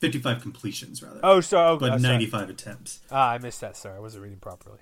[0.00, 1.20] 55 completions rather.
[1.22, 3.00] Oh, so oh, but oh, 95 attempts.
[3.10, 3.76] Ah, I missed that.
[3.76, 4.78] Sorry, I wasn't reading properly.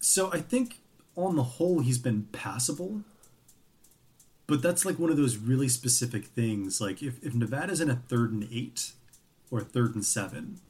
[0.00, 0.80] So I think
[1.16, 3.02] on the whole he's been passable.
[4.46, 6.80] But that's like one of those really specific things.
[6.80, 8.92] Like if, if Nevada's in a third and eight
[9.50, 10.60] or third and seven,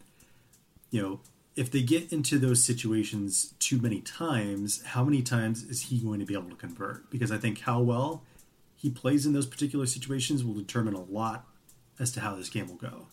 [0.91, 1.21] you know,
[1.57, 6.21] if they get into those situations too many times, how many times is he going
[6.21, 7.11] to be able to convert?
[7.11, 8.23] Because I think how well
[8.83, 11.47] he plays in those particular situations will determine a lot
[12.01, 13.07] as to how this game will go.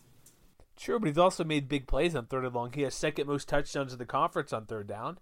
[0.77, 2.73] Sure, but he's also made big plays on third and long.
[2.73, 5.19] He has second most touchdowns in the conference on third down.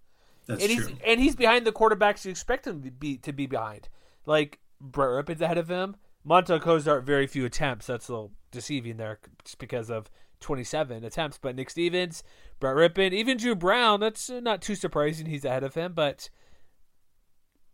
[0.47, 0.87] That's and true.
[0.87, 3.89] He's, and he's behind the quarterbacks you expect him to be to be behind.
[4.25, 5.97] Like Brett Rypien's ahead of him.
[6.25, 7.87] Montell Cozart very few attempts.
[7.87, 11.39] That's a little deceiving there, just because of 27 attempts.
[11.41, 12.23] But Nick Stevens,
[12.59, 13.99] Brett Rypien, even Dru Brown.
[13.99, 15.25] That's not too surprising.
[15.25, 16.29] He's ahead of him, but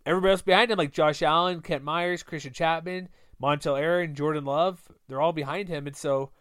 [0.06, 3.10] everybody else behind him, like Josh Allen, Kent Myers, Christian Chapman,
[3.42, 6.32] Montel Aaron, Jordan Love, they're all behind him, and so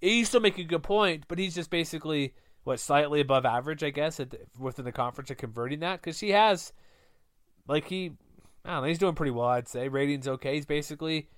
[0.00, 3.90] you still make a good point, but he's just basically what slightly above average, I
[3.90, 6.72] guess, the, within the conference of converting that because he has,
[7.68, 8.12] like he,
[8.64, 9.48] I don't know, he's doing pretty well.
[9.48, 10.54] I'd say ratings okay.
[10.54, 11.28] He's basically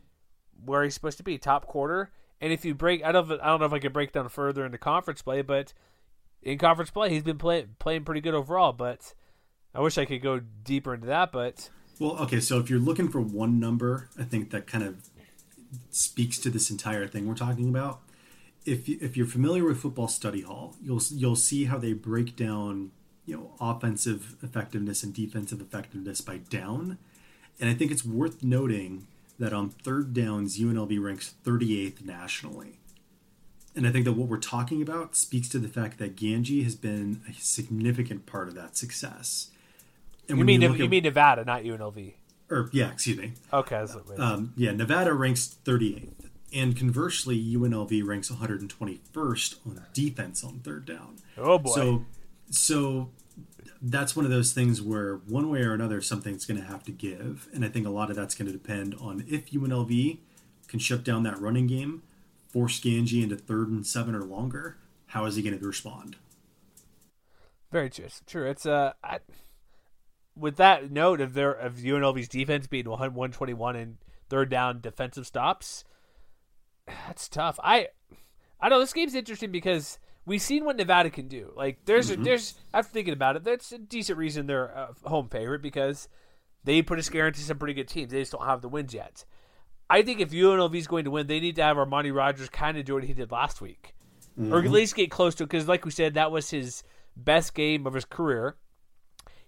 [0.65, 2.11] where he's supposed to be, top quarter.
[2.41, 4.67] And if you break, I don't, I don't know if I could break down further
[4.67, 5.73] into conference play, but
[6.43, 8.73] in conference play, he's been playing playing pretty good overall.
[8.73, 9.15] But
[9.75, 11.33] I wish I could go deeper into that.
[11.33, 15.09] But well, okay, so if you're looking for one number, I think that kind of
[15.91, 18.01] speaks to this entire thing we're talking about.
[18.65, 22.93] If if you're familiar with Football Study Hall, you'll you'll see how they break down
[23.27, 26.99] you know offensive effectiveness and defensive effectiveness by down,
[27.61, 29.07] and I think it's worth noting
[29.39, 32.79] that on third downs, UNLV ranks 38th nationally.
[33.77, 36.77] And I think that what we're talking about speaks to the fact that Gangi has
[36.77, 39.51] been a significant part of that success.
[40.29, 42.15] And you mean you, you at, mean Nevada, not UNLV?
[42.51, 43.33] Or yeah, excuse me.
[43.53, 43.85] Okay.
[44.19, 51.17] Um, yeah, Nevada ranks 38th, and conversely, UNLV ranks 121st on defense on third down.
[51.37, 51.75] Oh boy.
[51.75, 52.05] So,
[52.51, 53.11] so
[53.81, 56.93] that's one of those things where one way or another something's going to have to
[56.93, 60.19] give, and I think a lot of that's going to depend on if UNLV
[60.69, 62.03] can shut down that running game,
[62.49, 64.77] force Gangi into third and seven or longer.
[65.09, 66.17] How is he going to respond?
[67.71, 68.07] Very true.
[68.27, 68.49] True.
[68.49, 69.19] It's uh, I,
[70.37, 73.97] with that note of their of UNLV's defense being 121 and
[74.29, 75.85] third down defensive stops,
[76.87, 77.59] that's tough.
[77.63, 77.89] I
[78.61, 81.53] I know this game's interesting because we've seen what Nevada can do.
[81.57, 82.23] Like there's mm-hmm.
[82.23, 86.09] a, there's after thinking about it, that's a decent reason they're a home favorite because
[86.65, 88.11] they put a scare into some pretty good teams.
[88.11, 89.25] They just don't have the wins yet.
[89.89, 92.79] I think if UNLV is going to win, they need to have Armani Rogers kind
[92.79, 93.95] of do what he did last week,
[94.39, 94.53] mm-hmm.
[94.53, 95.51] or at least get close to it.
[95.51, 96.83] Because, like we said, that was his
[97.17, 98.57] best game of his career.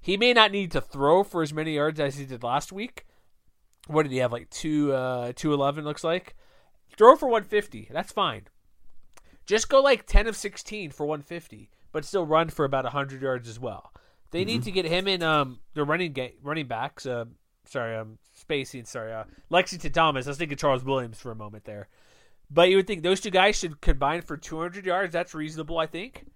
[0.07, 3.07] He may not need to throw for as many yards as he did last week.
[3.89, 4.31] What did he have?
[4.31, 6.37] Like two, uh, two eleven looks like.
[6.97, 7.89] Throw for one fifty.
[7.91, 8.43] That's fine.
[9.47, 13.21] Just go like ten of sixteen for one fifty, but still run for about hundred
[13.21, 13.93] yards as well.
[14.31, 14.47] They mm-hmm.
[14.47, 17.05] need to get him in um the running game running backs.
[17.05, 17.25] Uh,
[17.65, 18.85] sorry, um spacing.
[18.85, 20.29] Sorry, uh, Lexington Thomas.
[20.29, 21.89] I was thinking Charles Williams for a moment there.
[22.49, 25.13] But you would think those two guys should combine for 200 yards.
[25.13, 26.27] That's reasonable, I think.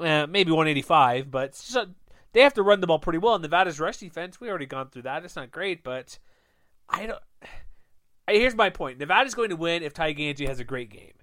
[0.00, 1.54] Uh, maybe 185, but
[2.38, 3.34] they have to run the ball pretty well.
[3.34, 5.24] And Nevada's rush defense, we already gone through that.
[5.24, 6.20] It's not great, but
[6.88, 7.22] I don't.
[8.28, 11.14] Here's my point: Nevada's going to win if Ty Gangi has a great game.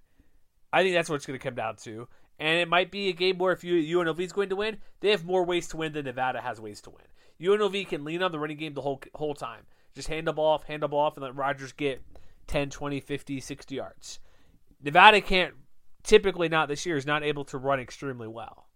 [0.73, 2.09] I think that's what it's going to come down to.
[2.37, 5.11] And it might be a game where if you, UNLV is going to win, they
[5.11, 7.05] have more ways to win than Nevada has ways to win.
[7.39, 9.61] UNLV can lean on the running game the whole whole time.
[9.93, 12.01] Just hand the ball off, hand the ball off, and let Rogers get
[12.47, 14.19] 10, 20, 50, 60 yards.
[14.83, 15.53] Nevada can't,
[16.03, 18.67] typically not this year, is not able to run extremely well.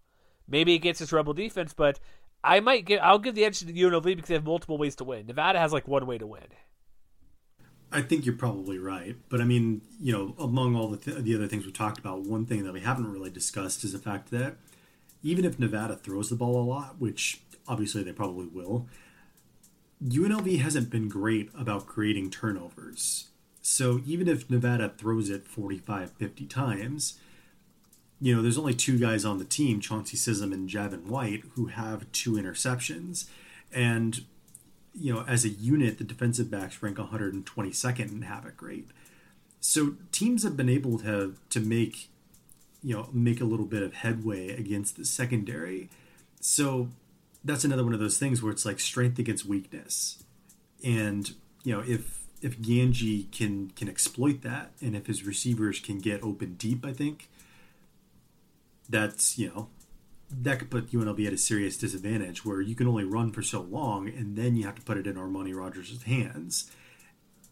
[0.47, 1.99] Maybe gets its rebel defense, but
[2.43, 5.03] I might give I'll give the edge to UNLV because they have multiple ways to
[5.03, 5.27] win.
[5.27, 6.47] Nevada has like one way to win.
[7.91, 11.35] I think you're probably right, but I mean, you know, among all the th- the
[11.35, 14.29] other things we talked about, one thing that we haven't really discussed is the fact
[14.29, 14.57] that
[15.23, 18.87] even if Nevada throws the ball a lot, which obviously they probably will,
[20.03, 23.29] UNLV hasn't been great about creating turnovers.
[23.61, 27.19] So even if Nevada throws it 45, 50 times,
[28.21, 31.67] you know, there's only two guys on the team, Chauncey Sism and Javin White, who
[31.67, 33.29] have two interceptions.
[33.71, 34.25] And,
[34.93, 38.89] you know, as a unit, the defensive backs rank 122nd and have it great.
[39.61, 42.09] So teams have been able to to make,
[42.83, 45.89] you know, make a little bit of headway against the secondary.
[46.41, 46.89] So
[47.43, 50.23] that's another one of those things where it's like strength against weakness.
[50.83, 55.99] And, you know, if if Gangi can can exploit that and if his receivers can
[55.99, 57.29] get open deep, I think
[58.89, 59.69] that's you know
[60.31, 63.61] that could put UNLV at a serious disadvantage where you can only run for so
[63.61, 66.69] long and then you have to put it in Armani Rogers' hands.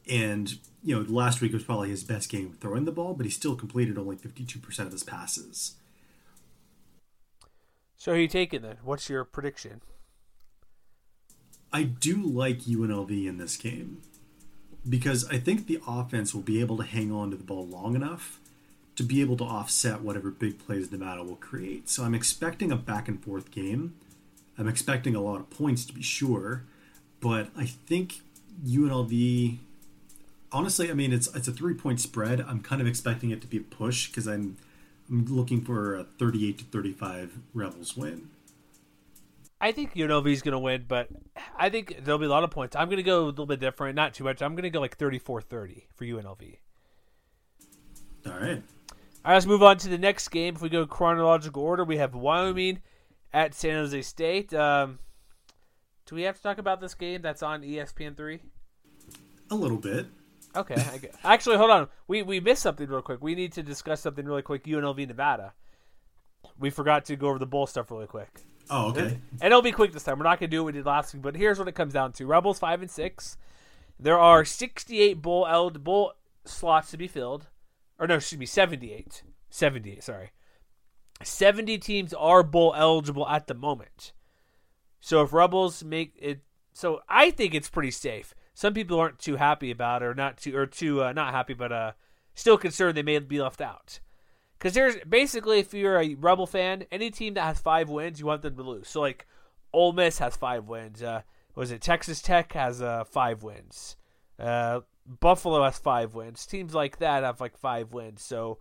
[0.10, 3.32] And, you know, last week was probably his best game throwing the ball, but he
[3.32, 5.74] still completed only 52% of his passes.
[7.98, 8.78] So who you taking then?
[8.84, 9.82] What's your prediction?
[11.74, 14.02] I do like UNLV in this game
[14.88, 17.96] because I think the offense will be able to hang on to the ball long
[17.96, 18.40] enough
[18.98, 21.88] to be able to offset whatever big plays Nevada will create.
[21.88, 23.94] So I'm expecting a back and forth game.
[24.58, 26.64] I'm expecting a lot of points to be sure,
[27.22, 28.22] but I think
[28.66, 29.58] UNLV.
[30.52, 32.42] Honestly, I mean it's it's a three point spread.
[32.42, 34.58] I'm kind of expecting it to be a push because I'm
[35.10, 38.30] I'm looking for a 38 to 35 Rebels win.
[39.60, 41.08] I think UNLV is going to win, but
[41.56, 42.76] I think there'll be a lot of points.
[42.76, 44.42] I'm going to go a little bit different, not too much.
[44.42, 46.58] I'm going to go like 34-30 for UNLV.
[48.28, 48.62] All right.
[49.28, 50.56] All right, let's move on to the next game.
[50.56, 52.80] If we go chronological order, we have Wyoming
[53.34, 54.54] at San Jose State.
[54.54, 55.00] Um,
[56.06, 58.40] do we have to talk about this game that's on ESPN three?
[59.52, 60.06] A little bit.
[60.56, 60.82] Okay.
[61.26, 61.90] Actually, hold on.
[62.08, 63.22] We we missed something real quick.
[63.22, 64.64] We need to discuss something really quick.
[64.64, 65.52] UNLV Nevada.
[66.58, 68.30] We forgot to go over the bowl stuff really quick.
[68.70, 69.20] Oh, okay.
[69.42, 70.20] And it'll be quick this time.
[70.20, 71.92] We're not going to do what we did last week, but here's what it comes
[71.92, 73.36] down to: Rebels five and six.
[74.00, 76.14] There are 68 bowl eligible
[76.46, 77.48] slots to be filled,
[78.00, 79.24] or no, excuse me, 78.
[79.50, 80.04] 78.
[80.04, 80.32] Sorry,
[81.24, 84.14] 70 teams are bowl eligible at the moment.
[85.00, 86.42] So if Rebels make it,
[86.74, 88.34] so I think it's pretty safe.
[88.54, 91.54] Some people aren't too happy about it, or not too, or too uh, not happy,
[91.54, 91.92] but uh,
[92.34, 94.00] still concerned they may be left out.
[94.58, 98.26] Because there's basically, if you're a Rebel fan, any team that has five wins, you
[98.26, 98.88] want them to lose.
[98.88, 99.28] So like,
[99.72, 101.04] Ole Miss has five wins.
[101.04, 101.22] Uh,
[101.56, 103.96] was it Texas Tech has uh, five wins?
[104.40, 106.46] Uh, Buffalo has five wins.
[106.46, 108.22] Teams like that have like five wins.
[108.22, 108.60] So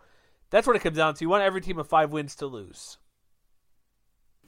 [0.51, 1.25] that's what it comes down to.
[1.25, 2.99] You want every team of five wins to lose.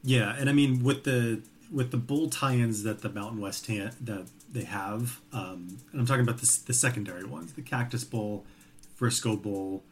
[0.02, 3.90] Yeah, and I mean with the with the bull tie-ins that the Mountain West ha-
[4.00, 8.46] that they have, um, and I'm talking about the, the secondary ones, the Cactus Bowl,
[8.94, 9.84] Frisco Bowl,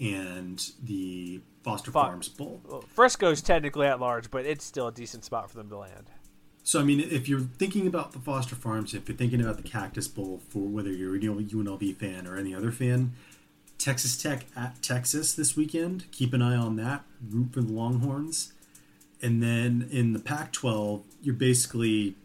[0.00, 2.60] and the Foster Farms Bowl.
[2.66, 6.10] Well, Frisco's technically at large, but it's still a decent spot for them to land.
[6.68, 9.66] So I mean, if you're thinking about the Foster Farms, if you're thinking about the
[9.66, 13.14] Cactus Bowl for whether you're a UNLV fan or any other fan,
[13.78, 16.04] Texas Tech at Texas this weekend.
[16.10, 17.04] Keep an eye on that.
[17.26, 18.52] Root for the Longhorns.
[19.22, 22.16] And then in the Pac-12, you're basically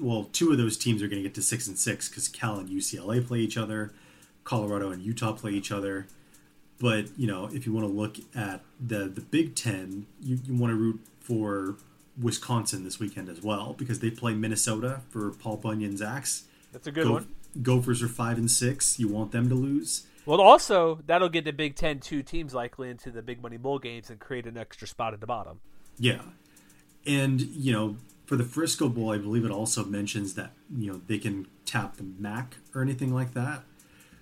[0.00, 2.58] well, two of those teams are going to get to six and six because Cal
[2.58, 3.92] and UCLA play each other,
[4.42, 6.08] Colorado and Utah play each other.
[6.80, 10.56] But you know, if you want to look at the the Big Ten, you, you
[10.56, 11.76] want to root for
[12.20, 16.44] Wisconsin this weekend as well because they play Minnesota for Paul Bunyan's axe.
[16.72, 17.28] That's a good Go- one.
[17.62, 18.98] Gophers are five and six.
[18.98, 20.06] You want them to lose.
[20.26, 23.78] Well, also that'll get the Big Ten two teams likely into the Big Money Bowl
[23.78, 25.60] games and create an extra spot at the bottom.
[25.98, 26.20] Yeah.
[27.06, 27.96] And, you know,
[28.26, 31.96] for the Frisco Bowl, I believe it also mentions that, you know, they can tap
[31.96, 33.62] the MAC or anything like that.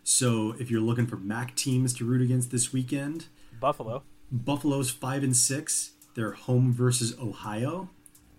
[0.04, 3.26] So if you're looking for MAC teams to root against this weekend,
[3.58, 4.04] Buffalo.
[4.30, 5.92] Buffalo's five and six.
[6.16, 7.90] They're home versus Ohio.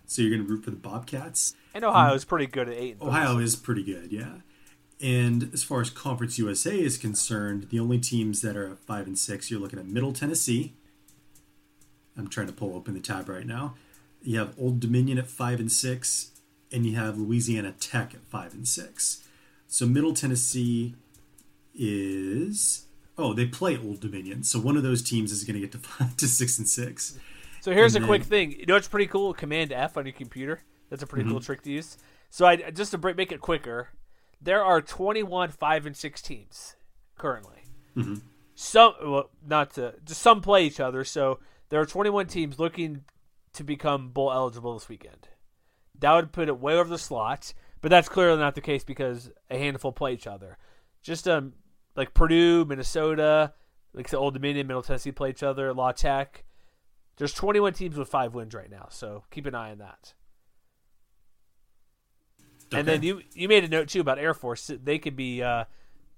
[0.06, 1.54] So you're going to root for the Bobcats.
[1.72, 2.28] And Ohio's mm.
[2.28, 2.96] pretty good at eight.
[3.00, 4.38] Ohio is pretty good, yeah.
[5.00, 9.06] And as far as Conference USA is concerned, the only teams that are at five
[9.06, 10.74] and six, you're looking at Middle Tennessee.
[12.16, 13.74] I'm trying to pull open the tab right now.
[14.22, 16.32] You have Old Dominion at five and six,
[16.72, 19.24] and you have Louisiana Tech at five and six.
[19.68, 20.96] So Middle Tennessee
[21.74, 25.70] is oh they play Old Dominion, so one of those teams is going to get
[25.72, 27.16] to five to six and six.
[27.60, 28.52] So here's a quick thing.
[28.52, 29.34] You know it's pretty cool?
[29.34, 30.62] Command F on your computer.
[30.90, 31.32] That's a pretty Mm-hmm.
[31.32, 31.98] cool trick to use.
[32.30, 33.88] So I just to break, make it quicker,
[34.40, 36.76] there are 21 five and six teams
[37.16, 37.62] currently.
[37.96, 38.14] Mm-hmm.
[38.54, 41.04] Some, well, not to just some play each other.
[41.04, 43.04] So there are 21 teams looking
[43.54, 45.28] to become bowl eligible this weekend.
[45.98, 49.30] That would put it way over the slot, but that's clearly not the case because
[49.50, 50.58] a handful play each other.
[51.02, 51.54] Just um,
[51.96, 53.52] like Purdue, Minnesota,
[53.92, 55.72] like the Old Dominion, Middle Tennessee play each other.
[55.74, 56.44] La Tech.
[57.18, 60.14] There's 21 teams with five wins right now, so keep an eye on that.
[62.72, 64.70] And then you you made a note too about Air Force.
[64.82, 65.64] They could be uh,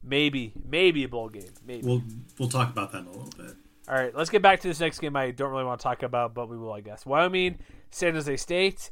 [0.03, 1.53] maybe maybe a bowl game.
[1.65, 1.87] Maybe.
[1.87, 2.03] we'll
[2.39, 3.57] we'll talk about that in a little bit.
[3.89, 5.17] All right, let's get back to this next game.
[5.17, 7.05] I don't really want to talk about, but we will, I guess.
[7.05, 7.59] Wyoming,
[7.91, 8.91] San Jose State.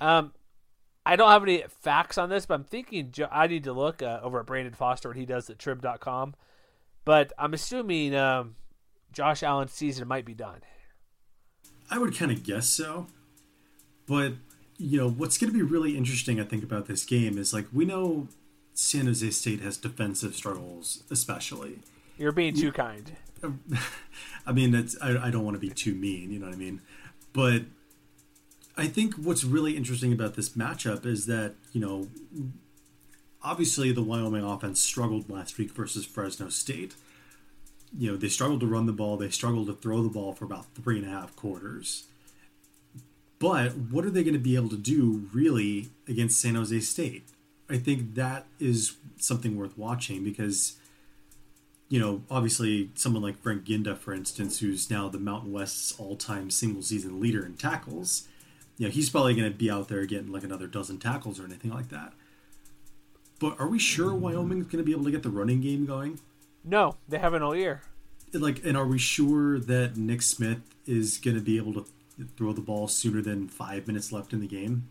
[0.00, 0.32] Um,
[1.04, 4.20] I don't have any facts on this, but I'm thinking I need to look uh,
[4.22, 6.34] over at Brandon Foster what he does at Trib.com.
[7.04, 8.56] But I'm assuming um,
[9.12, 10.60] Josh Allen's season might be done.
[11.90, 13.06] I would kind of guess so.
[14.06, 14.34] But,
[14.78, 17.66] you know, what's going to be really interesting, I think, about this game is like
[17.72, 18.28] we know
[18.74, 21.80] San Jose State has defensive struggles, especially.
[22.16, 23.12] You're being too kind.
[24.46, 26.80] I mean, I, I don't want to be too mean, you know what I mean?
[27.32, 27.62] But
[28.76, 32.08] I think what's really interesting about this matchup is that, you know,
[33.42, 36.94] obviously the Wyoming offense struggled last week versus Fresno State.
[37.96, 40.44] You know, they struggled to run the ball, they struggled to throw the ball for
[40.44, 42.04] about three and a half quarters.
[43.38, 47.24] But what are they going to be able to do really against San Jose State?
[47.70, 50.76] I think that is something worth watching because,
[51.88, 56.16] you know, obviously someone like Frank Ginda, for instance, who's now the Mountain West's all
[56.16, 58.26] time single season leader in tackles,
[58.76, 61.44] you know, he's probably going to be out there getting like another dozen tackles or
[61.44, 62.12] anything like that.
[63.38, 66.18] But are we sure Wyoming's going to be able to get the running game going?
[66.64, 67.82] No, they haven't all year.
[68.32, 71.86] Like, and are we sure that Nick Smith is going to be able to
[72.36, 74.88] throw the ball sooner than five minutes left in the game?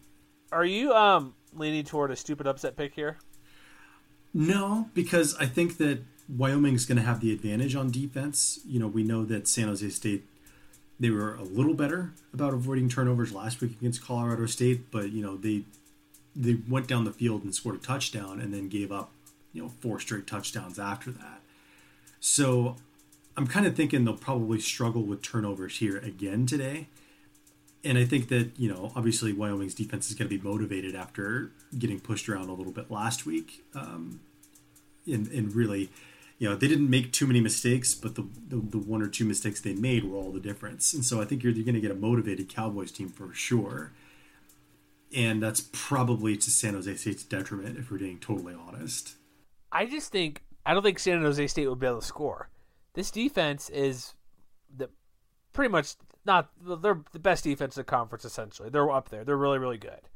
[0.51, 3.17] Are you um leaning toward a stupid upset pick here?
[4.33, 8.59] No, because I think that Wyoming's going to have the advantage on defense.
[8.65, 10.25] You know, we know that San Jose State
[10.99, 15.21] they were a little better about avoiding turnovers last week against Colorado State, but you
[15.21, 15.63] know they
[16.35, 19.11] they went down the field and scored a touchdown and then gave up
[19.53, 21.36] you know four straight touchdowns after that.
[22.19, 22.75] So
[23.35, 26.87] I'm kind of thinking they'll probably struggle with turnovers here again today.
[27.83, 31.51] And I think that, you know, obviously Wyoming's defense is going to be motivated after
[31.77, 33.63] getting pushed around a little bit last week.
[33.75, 34.19] Um,
[35.05, 35.89] and, and really,
[36.39, 39.25] you know, they didn't make too many mistakes, but the, the, the one or two
[39.25, 40.93] mistakes they made were all the difference.
[40.93, 43.93] And so I think you're, you're going to get a motivated Cowboys team for sure.
[45.15, 49.15] And that's probably to San Jose State's detriment, if we're being totally honest.
[49.71, 52.49] I just think I don't think San Jose State will be able to score.
[52.93, 54.15] This defense is
[54.75, 54.89] the
[55.53, 55.95] pretty much
[56.25, 58.69] not they're the best defense in the conference essentially.
[58.69, 59.23] They're up there.
[59.23, 60.09] They're really really good.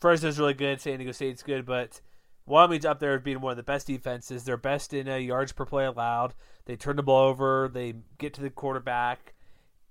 [0.00, 0.80] Fresno's really good.
[0.80, 2.00] San Diego State's good, but
[2.46, 4.44] Wyoming's up there as being one of the best defenses.
[4.44, 6.34] They're best in uh, yards per play allowed.
[6.64, 7.70] They turn the ball over.
[7.72, 9.34] They get to the quarterback,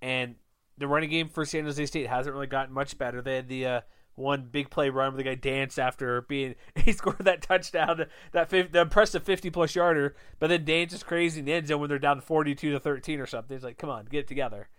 [0.01, 0.35] and
[0.77, 3.21] the running game for San Jose State hasn't really gotten much better.
[3.21, 3.81] They had the uh,
[4.15, 8.49] one big play run where the guy danced after being he scored that touchdown, that
[8.49, 11.79] 50, the impressive fifty plus yarder, but then dance is crazy in the end zone
[11.79, 13.55] when they're down forty two to thirteen or something.
[13.55, 14.69] It's like, come on, get it together.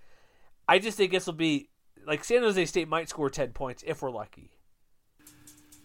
[0.69, 1.69] I just think this will be
[2.07, 4.51] like San Jose State might score ten points if we're lucky.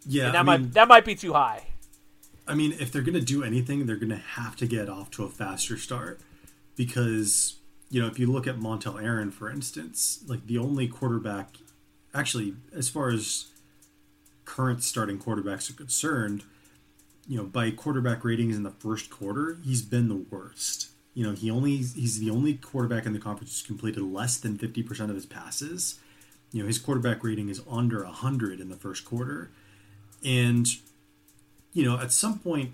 [0.05, 1.67] Yeah, and that I might mean, that might be too high.
[2.47, 5.11] I mean, if they're going to do anything, they're going to have to get off
[5.11, 6.19] to a faster start
[6.75, 7.57] because
[7.89, 11.57] you know if you look at Montel Aaron, for instance, like the only quarterback,
[12.13, 13.45] actually, as far as
[14.45, 16.43] current starting quarterbacks are concerned,
[17.27, 20.89] you know, by quarterback ratings in the first quarter, he's been the worst.
[21.13, 24.57] You know, he only he's the only quarterback in the conference who's completed less than
[24.57, 25.99] fifty percent of his passes.
[26.51, 29.51] You know, his quarterback rating is under hundred in the first quarter,
[30.23, 30.67] and
[31.73, 32.71] you know, at some point,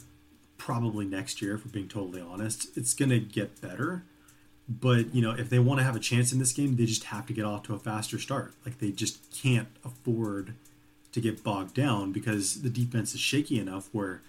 [0.58, 4.04] probably next year, if we're being totally honest, it's going to get better.
[4.68, 7.06] But, you know, if they want to have a chance in this game, they just
[7.06, 8.56] have to get off to a faster start.
[8.66, 10.56] Like, they just can't afford
[11.12, 14.22] to get bogged down because the defense is shaky enough where,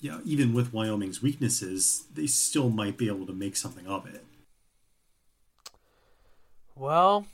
[0.00, 4.06] you know, even with Wyoming's weaknesses, they still might be able to make something of
[4.06, 4.24] it.
[6.74, 7.26] Well,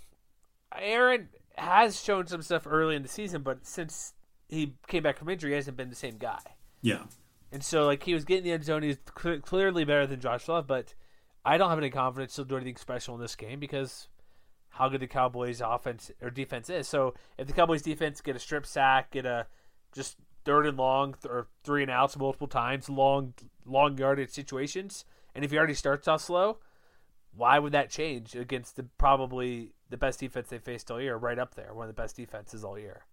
[0.77, 4.14] Aaron has shown some stuff early in the season, but since
[4.49, 6.39] he came back from injury, he hasn't been the same guy.
[6.81, 7.03] Yeah.
[7.51, 8.85] And so, like, he was getting the end zone.
[8.85, 10.95] He's cl- clearly better than Josh Love, but
[11.45, 14.09] I don't have any confidence he'll do anything special in this game because
[14.70, 16.88] how good the Cowboys' offense or defense is.
[16.88, 19.47] So, if the Cowboys' defense get a strip sack, get a
[19.93, 23.34] just third and long th- or three and outs multiple times, long
[23.66, 26.59] long yardage situations, and if he already starts off slow,
[27.34, 31.38] why would that change against the probably the best defense they faced all year, right
[31.38, 33.05] up there, one of the best defenses all year?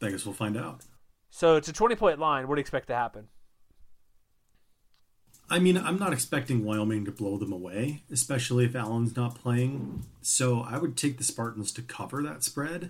[0.00, 0.82] I guess we'll find out.
[1.30, 2.48] So it's a 20 point line.
[2.48, 3.28] What do you expect to happen?
[5.52, 10.04] I mean, I'm not expecting Wyoming to blow them away, especially if Allen's not playing.
[10.22, 12.88] So I would take the Spartans to cover that spread,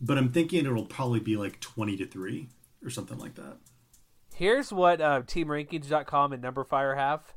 [0.00, 2.48] but I'm thinking it'll probably be like 20 to 3
[2.84, 3.56] or something like that.
[4.34, 7.34] Here's what uh, TeamRankings.com and NumberFire have.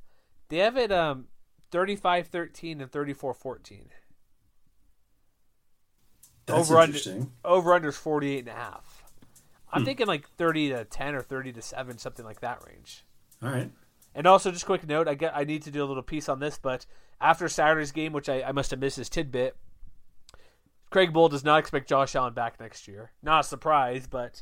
[0.50, 1.26] They have it um,
[1.72, 3.80] 35-13 and 34-14.
[6.46, 7.32] That's over under interesting.
[7.44, 9.04] over under is 48 and a half.
[9.74, 9.86] I'm Hmm.
[9.86, 13.06] thinking like 30 to 10 or 30 to 7 something like that range.
[13.42, 13.72] All right.
[14.14, 16.40] And also just quick note, I get I need to do a little piece on
[16.40, 16.86] this, but
[17.20, 19.56] after Saturday's game, which I, I must have missed this tidbit,
[20.90, 23.12] Craig Bohl does not expect Josh Allen back next year.
[23.24, 24.42] Not a surprise, but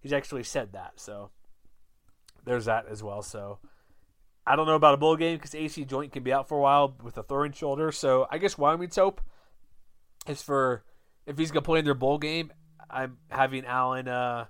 [0.00, 0.92] he's actually said that.
[0.96, 1.30] So
[2.44, 3.22] there's that as well.
[3.22, 3.58] So
[4.46, 6.60] I don't know about a bowl game because AC joint can be out for a
[6.60, 7.90] while with a throwing shoulder.
[7.90, 9.20] So I guess Wyoming's hope
[10.28, 10.84] is for
[11.26, 12.52] if he's gonna play in their bowl game,
[12.88, 14.46] I'm having Allen uh,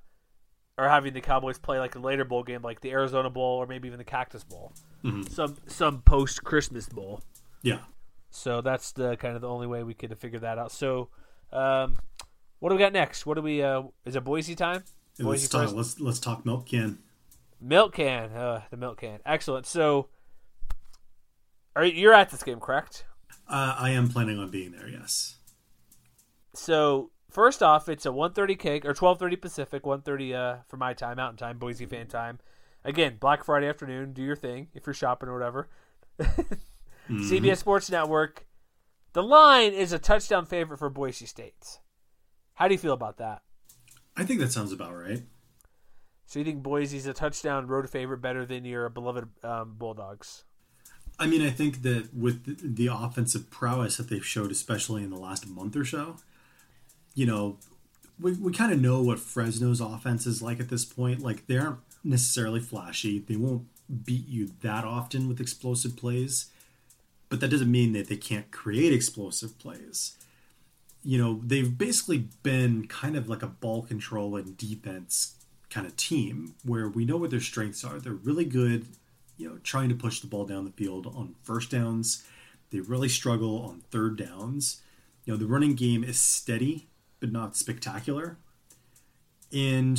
[0.78, 3.66] or having the Cowboys play like a later bowl game, like the Arizona Bowl or
[3.66, 4.72] maybe even the Cactus Bowl,
[5.28, 7.20] some some post Christmas bowl.
[7.62, 7.80] Yeah.
[8.30, 10.70] So that's the kind of the only way we could figure that out.
[10.70, 11.08] So,
[11.52, 11.96] um,
[12.60, 13.26] what do we got next?
[13.26, 13.62] What do we?
[13.62, 14.84] Uh, is it Boise time?
[15.18, 15.62] Boise let's talk.
[15.62, 15.74] first?
[15.74, 16.98] Let's let's talk milk can.
[17.60, 18.30] Milk can.
[18.30, 19.18] Uh, the milk can.
[19.26, 19.66] Excellent.
[19.66, 20.08] So,
[21.74, 23.04] are you, you're at this game, correct?
[23.48, 24.88] Uh, I am planning on being there.
[24.88, 25.36] Yes.
[26.54, 31.16] So first off, it's a 1:30 kick or 12:30 Pacific, 1:30 uh, for my time,
[31.16, 32.38] Mountain time, Boise fan time.
[32.84, 34.12] Again, Black Friday afternoon.
[34.12, 35.68] Do your thing if you're shopping or whatever.
[37.10, 38.46] CBS Sports Network.
[39.14, 41.78] The line is a touchdown favorite for Boise State.
[42.54, 43.42] How do you feel about that?
[44.16, 45.22] I think that sounds about right.
[46.26, 50.44] So you think Boise's a touchdown road favorite better than your beloved um, Bulldogs?
[51.18, 55.16] I mean, I think that with the offensive prowess that they've showed, especially in the
[55.16, 56.16] last month or so,
[57.18, 57.56] you know,
[58.20, 61.20] we, we kind of know what Fresno's offense is like at this point.
[61.20, 63.18] Like, they aren't necessarily flashy.
[63.18, 63.66] They won't
[64.04, 66.46] beat you that often with explosive plays,
[67.28, 70.16] but that doesn't mean that they can't create explosive plays.
[71.02, 75.34] You know, they've basically been kind of like a ball control and defense
[75.70, 77.98] kind of team where we know what their strengths are.
[77.98, 78.86] They're really good,
[79.36, 82.24] you know, trying to push the ball down the field on first downs.
[82.70, 84.82] They really struggle on third downs.
[85.24, 86.86] You know, the running game is steady,
[87.20, 88.38] but not spectacular.
[89.52, 89.98] And,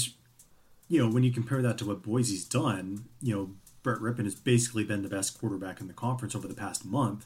[0.87, 3.51] you know, when you compare that to what Boise's done, you know,
[3.83, 7.25] Brett Rypien has basically been the best quarterback in the conference over the past month.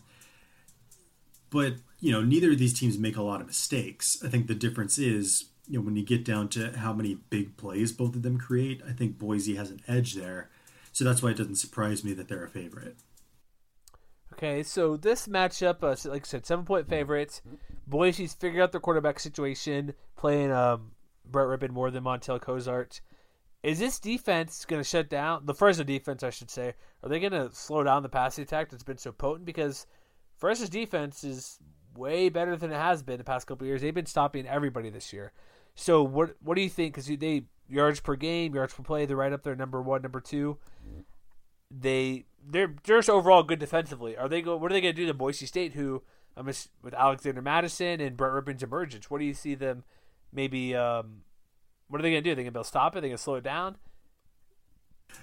[1.49, 4.17] But, you know, neither of these teams make a lot of mistakes.
[4.23, 7.57] I think the difference is, you know, when you get down to how many big
[7.57, 10.49] plays both of them create, I think Boise has an edge there.
[10.91, 12.97] So that's why it doesn't surprise me that they're a favorite.
[14.34, 17.43] Okay, so this matchup, uh, like I said, seven point favorites.
[17.86, 20.91] Boise's figured out their quarterback situation, playing um,
[21.23, 22.99] Brett Rypien more than Montell Cozart.
[23.61, 26.23] Is this defense going to shut down the Fresno defense?
[26.23, 26.73] I should say.
[27.03, 29.45] Are they going to slow down the passing attack that's been so potent?
[29.45, 29.86] Because
[30.36, 31.59] Fresno's defense is
[31.95, 33.81] way better than it has been the past couple years.
[33.81, 35.31] They've been stopping everybody this year.
[35.75, 36.95] So what what do you think?
[36.95, 40.21] Because they yards per game, yards per play, they're right up there, number one, number
[40.21, 40.57] two.
[41.69, 44.17] They they're just overall good defensively.
[44.17, 44.57] Are they go?
[44.57, 46.01] What are they going to do to Boise State, who
[46.35, 49.09] um, with Alexander Mattison and Brett Rypien's emergence?
[49.09, 49.83] What do you see them
[50.31, 50.75] maybe?
[50.75, 51.21] Um,
[51.87, 52.31] what are they going to do?
[52.31, 52.99] Are they going to be able to stop it?
[52.99, 53.77] Are they going to slow it down?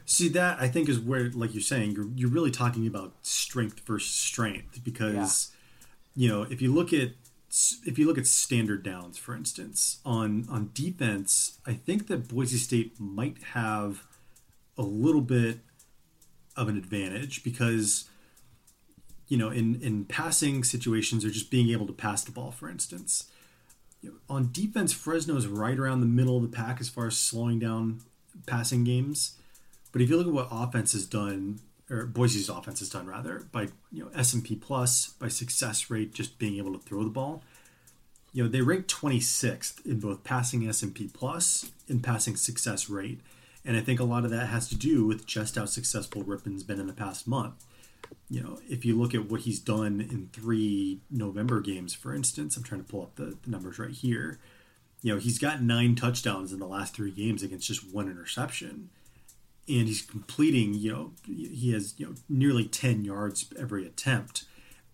[0.04, 3.80] See that I think is where, like you're saying, you're you're really talking about strength
[3.80, 5.52] versus strength because,
[6.14, 6.22] yeah.
[6.22, 7.10] you know, if you look at
[7.84, 12.56] if you look at standard downs, for instance, on on defense, I think that Boise
[12.56, 14.06] State might have
[14.78, 15.60] a little bit
[16.56, 18.08] of an advantage because
[19.28, 22.68] you know in in passing situations or just being able to pass the ball, for
[22.68, 23.24] instance.
[24.02, 27.06] You know, on defense, Fresno is right around the middle of the pack as far
[27.06, 28.00] as slowing down
[28.46, 29.36] passing games.
[29.92, 33.46] But if you look at what offense has done, or Boise's offense has done rather,
[33.52, 37.04] by you know S and P plus, by success rate, just being able to throw
[37.04, 37.42] the ball,
[38.32, 42.88] you know they rank 26th in both passing S and P plus and passing success
[42.88, 43.20] rate,
[43.64, 46.62] and I think a lot of that has to do with just how successful Rypien's
[46.62, 47.64] been in the past month.
[48.28, 52.56] You know, if you look at what he's done in three November games, for instance,
[52.56, 54.38] I'm trying to pull up the, the numbers right here.
[55.02, 58.90] You know, he's got nine touchdowns in the last three games against just one interception
[59.70, 64.44] and he's completing, you know, he has, you know, nearly 10 yards every attempt.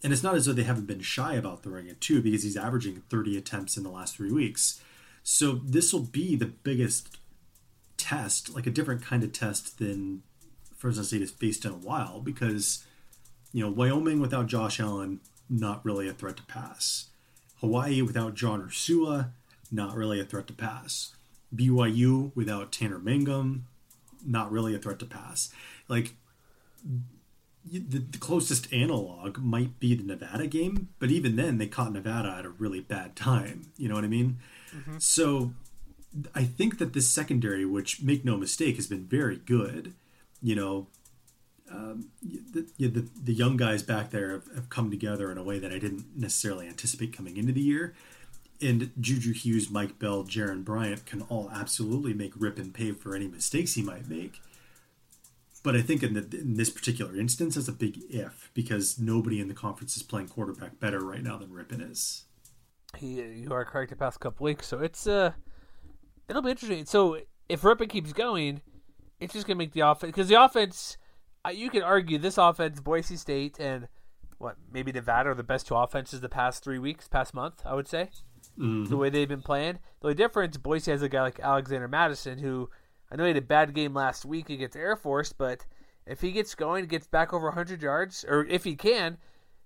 [0.02, 2.56] And it's not as though they haven't been shy about throwing it too, because he's
[2.56, 4.80] averaging 30 attempts in the last three weeks.
[5.22, 7.16] So this will be the biggest
[8.06, 10.22] test, like a different kind of test than
[10.76, 12.84] Fresno State has faced in a while, because,
[13.52, 17.06] you know, Wyoming without Josh Allen, not really a threat to pass.
[17.60, 19.30] Hawaii without John Ursua,
[19.72, 21.16] not really a threat to pass.
[21.54, 23.66] BYU without Tanner Mangum,
[24.24, 25.52] not really a threat to pass.
[25.88, 26.14] Like
[27.64, 32.36] the, the, closest analog might be the Nevada game, but even then they caught Nevada
[32.38, 33.72] at a really bad time.
[33.76, 34.38] You know what I mean?
[34.76, 34.98] Mm-hmm.
[34.98, 35.52] So
[36.34, 39.94] I think that this secondary, which make no mistake, has been very good.
[40.42, 40.86] You know,
[41.70, 45.58] um, the, the, the young guys back there have, have come together in a way
[45.58, 47.94] that I didn't necessarily anticipate coming into the year
[48.60, 53.28] and Juju Hughes, Mike Bell, Jaron Bryant can all absolutely make Rypien pay for any
[53.28, 54.40] mistakes he might make.
[55.62, 59.40] But I think in, the, in this particular instance, that's a big if because nobody
[59.40, 62.24] in the conference is playing quarterback better right now than Rypien is.
[63.00, 65.32] You are correct the past couple weeks, so it's uh,
[66.28, 66.84] it'll be interesting.
[66.86, 67.18] So
[67.48, 68.60] if Rypien keeps going,
[69.20, 70.98] it's just gonna make the offense because the offense.
[71.44, 73.86] Uh, you can argue this offense, Boise State, and
[74.38, 77.62] what maybe Nevada are the best two offenses the past three weeks, past month.
[77.64, 78.10] I would say
[78.58, 78.84] mm-hmm.
[78.84, 79.78] the way they've been playing.
[80.00, 82.70] The only difference, Boise has a guy like Alexander Mattison, who
[83.10, 85.64] I know he had a bad game last week against Air Force, but
[86.06, 89.18] if he gets going, gets back over 100 yards, or if he can,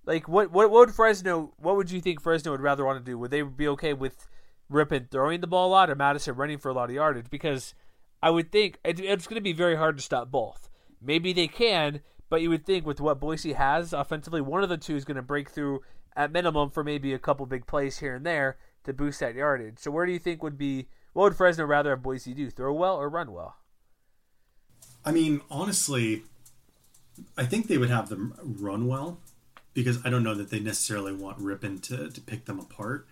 [0.06, 1.52] like what what, what would Fresno?
[1.58, 3.18] What would you think Fresno would rather want to do?
[3.18, 4.28] Would they be okay with
[4.70, 7.30] Rypien throwing the ball a lot or Mattison running for a lot of yardage?
[7.30, 7.74] Because
[8.22, 10.68] I would think it, it's going to be very hard to stop both.
[11.02, 14.76] Maybe they can, but you would think with what Boise has offensively, one of the
[14.76, 15.82] two is going to break through
[16.16, 19.78] at minimum for maybe a couple big plays here and there to boost that yardage.
[19.78, 22.50] So where do you think would be what would Fresno rather have Boise do?
[22.50, 23.56] Throw well or run well?
[25.04, 26.22] I mean, honestly,
[27.36, 29.18] I think they would have them run well
[29.74, 33.06] because I don't know that they necessarily want Rypien to, to pick them apart.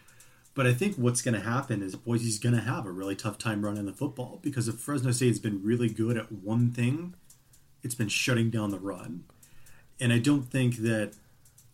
[0.59, 3.38] But I think what's going to happen is Boise's going to have a really tough
[3.38, 7.14] time running the football because if Fresno State's been really good at one thing,
[7.84, 9.22] it's been shutting down the run.
[10.00, 11.12] And I don't think that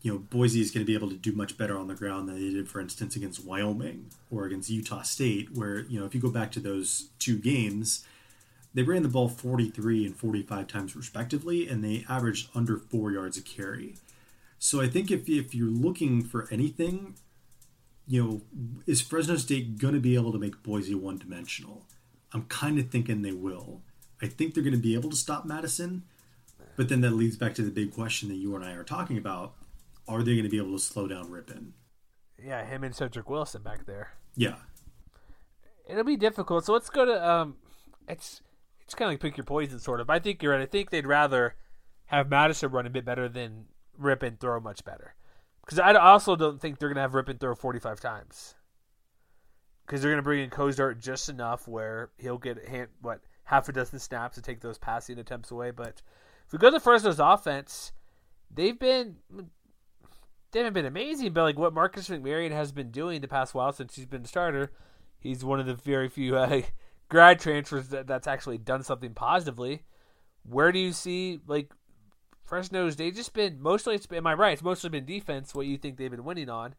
[0.03, 2.29] you know, Boise is going to be able to do much better on the ground
[2.29, 6.15] than they did, for instance, against Wyoming or against Utah State, where, you know, if
[6.15, 8.05] you go back to those two games,
[8.75, 13.39] they ran the ball 43 and 45 times respectively, and they averaged under four yards
[13.39, 13.95] a carry.
[14.59, 17.15] So I think if, if you're looking for anything,
[18.07, 18.43] you know,
[18.87, 21.87] is Fresno State going to be able to make Boise one dimensional?
[22.33, 23.83] I'm kind of thinking they will.
[24.21, 26.05] I think they're going to be able to stop Mattison,
[26.77, 29.19] but then that leads back to the big question that you and I are talking
[29.19, 29.55] about
[30.07, 31.71] are they going to be able to slow down Rypien?
[32.43, 34.13] Yeah, him and Cedric Wilson back there.
[34.37, 34.57] Yeah,
[35.89, 36.67] it'll be difficult.
[36.67, 37.57] So let's go to um,
[38.09, 38.43] it's
[38.83, 40.11] it's kind of like pick your poison, sort of.
[40.11, 40.61] I think you're right.
[40.61, 41.55] I think they'd rather
[42.07, 43.67] have Mattison run a bit better than
[44.01, 45.15] Rypien throw much better.
[45.65, 48.55] Because I also don't think they're going to have Rypien throw 45 times.
[49.87, 53.69] Because they're going to bring in Cozart just enough where he'll get hand, what half
[53.69, 55.71] a dozen snaps to take those passing attempts away.
[55.71, 56.03] But
[56.47, 57.93] if we go to Fresno's offense,
[58.51, 59.17] they've been
[60.53, 63.73] they haven't been amazing, but like what Marcus McMaryion has been doing the past while
[63.73, 64.71] since he's been the starter,
[65.19, 66.63] he's one of the very few uh,
[67.09, 69.83] grad transfers that, that's actually done something positively.
[70.45, 71.73] Where do you see like
[72.45, 72.97] Fresno's?
[72.97, 73.95] They just been mostly.
[73.95, 74.53] It's been, am I right?
[74.53, 75.55] It's mostly been defense.
[75.55, 76.75] What you think they've been winning on?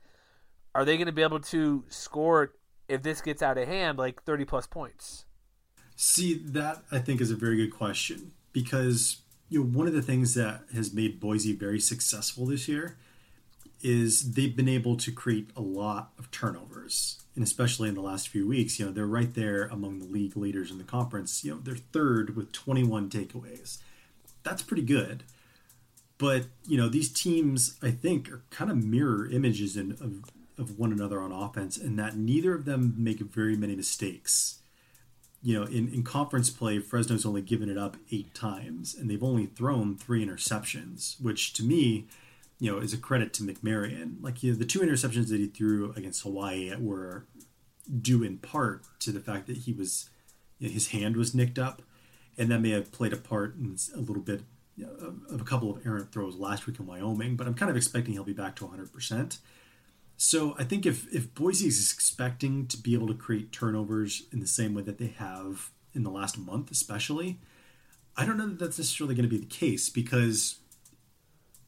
[0.74, 2.54] Are they going to be able to score
[2.88, 5.26] if this gets out of hand, like thirty plus points?
[5.96, 10.02] See, that I think is a very good question because you know one of the
[10.02, 12.98] things that has made Boise very successful this year
[13.82, 18.30] is they've been able to create a lot of turnovers, and especially in the last
[18.30, 21.44] few weeks, you know they're right there among the league leaders in the conference.
[21.44, 23.80] You know they're third with 21 takeaways.
[24.44, 25.24] That's pretty good.
[26.18, 30.80] But you know these teams, I think, are kind of mirror images in, of of
[30.80, 34.60] one another on offense, and that neither of them make very many mistakes.
[35.44, 39.22] You know, in, in conference play, Fresno's only given it up eight times, and they've
[39.22, 42.06] only thrown three interceptions, which to me,
[42.60, 44.16] you know, is a credit to McMaryion.
[44.22, 47.26] Like you know, the two interceptions that he threw against Hawaii were
[48.02, 50.10] due in part to the fact that he was
[50.60, 51.82] you know, his hand was nicked up,
[52.38, 54.42] and that may have played a part in a little bit
[54.84, 57.36] of a couple of errant throws last week in Wyoming.
[57.36, 59.40] But I'm kind of expecting he'll be back to 100 percent.
[60.18, 64.40] So I think if if Boise is expecting to be able to create turnovers in
[64.40, 67.40] the same way that they have in the last month, especially,
[68.16, 70.60] I don't know that that's necessarily going to be the case because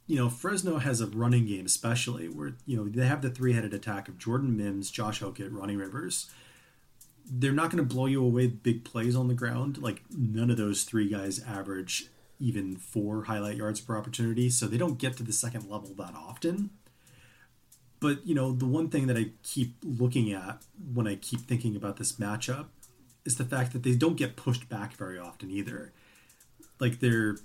[0.05, 3.53] you know Fresno has a running game, especially where you know they have the three
[3.53, 6.29] headed attack of Jordan Mims, Josh Hokit, Ronnie Rivers.
[7.29, 9.77] They're not going to blow you away big plays on the ground.
[9.77, 12.07] Like none of those three guys average
[12.39, 16.13] even four highlight yards per opportunity, so they don't get to the second level that
[16.15, 16.69] often.
[17.99, 20.61] But you know, the one thing that I keep looking at
[20.93, 22.67] when I keep thinking about this matchup
[23.25, 25.91] is the fact that they don't get pushed back very often either.
[26.79, 27.37] Like they're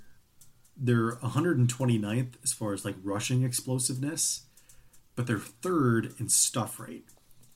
[0.77, 4.43] they're 129th as far as like rushing explosiveness,
[5.15, 7.05] but they're third in stuff rate,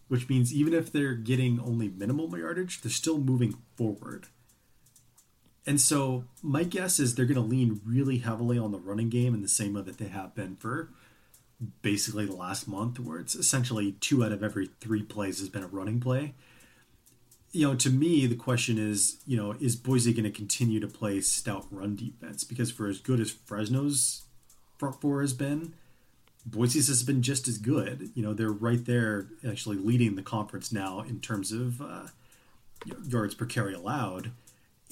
[0.08, 4.28] which means even if they're getting only minimal yardage, they're still moving forward.
[5.68, 9.36] And so my guess is they're going to lean really heavily on the running game
[9.36, 10.90] in the same way that they have been for
[11.82, 15.64] basically the last month, where it's essentially two out of every three plays has been
[15.64, 16.34] a running play.
[17.52, 20.88] You know, to me, the question is, you know, is Boise going to continue to
[20.88, 22.44] play stout run defense?
[22.44, 24.24] Because for as good as Fresno's
[24.78, 25.74] front four has been,
[26.46, 28.10] Boise's has been just as good.
[28.16, 32.08] You know, they're right there, actually leading the conference now in terms of uh,
[33.06, 34.32] yards per carry allowed,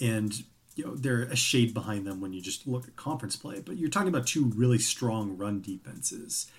[0.01, 0.43] and
[0.75, 3.61] you know they're a shade behind them when you just look at conference play.
[3.61, 6.51] But you're talking about two really strong run defenses.